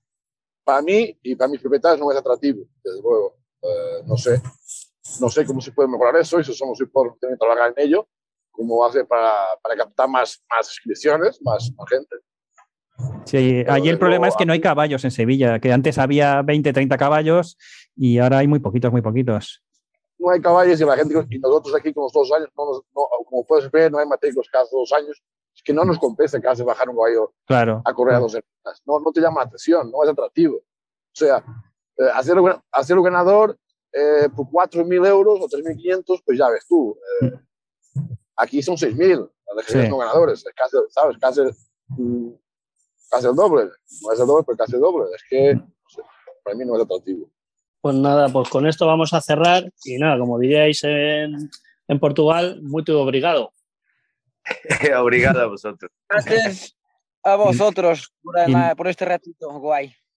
[0.64, 3.36] Para mí y para mis propietarios no es atractivo, desde luego.
[3.62, 4.40] Eh, no sé,
[5.20, 8.08] no sé cómo se puede mejorar eso, eso somos por tener que trabajar en ello,
[8.50, 9.32] cómo hace para,
[9.62, 12.16] para captar más, más inscripciones, más, más gente.
[13.24, 16.72] Sí, allí el problema es que no hay caballos en Sevilla, que antes había 20,
[16.72, 17.58] 30 caballos
[17.94, 19.62] y ahora hay muy poquitos, muy poquitos.
[20.18, 22.64] No hay caballos y la gente, y nosotros aquí con los dos años, no
[23.26, 25.22] como puedes ver, no hay matrículas cada dos años,
[25.54, 27.82] es que no nos compensa casi bajar un caballo claro.
[27.84, 28.82] a correr a dos semanas.
[28.86, 30.56] No, no te llama la atención, no es atractivo.
[30.56, 31.44] O sea,
[31.98, 33.58] eh, hacerlo, hacerlo ganador
[33.92, 36.98] eh, por 4.000 euros o 3.500, pues ya ves tú.
[37.22, 37.32] Eh,
[38.36, 39.88] aquí son 6.000 las sí.
[39.88, 40.44] no ganadores.
[40.44, 41.16] Es casi, ¿sabes?
[41.18, 41.40] Casi,
[41.88, 42.30] mm,
[43.10, 43.70] casi el doble.
[44.02, 45.06] No es el doble, pero casi el doble.
[45.14, 46.02] Es que no sé,
[46.44, 47.30] para mí no es atractivo.
[47.80, 49.72] Pues nada, pues con esto vamos a cerrar.
[49.84, 51.50] Y nada, como diríais en,
[51.88, 53.52] en Portugal, muy obrigado.
[55.00, 55.90] obrigado a vosotros.
[56.08, 56.76] Gracias
[57.22, 58.34] a vosotros por,
[58.76, 59.94] por este ratito, guay.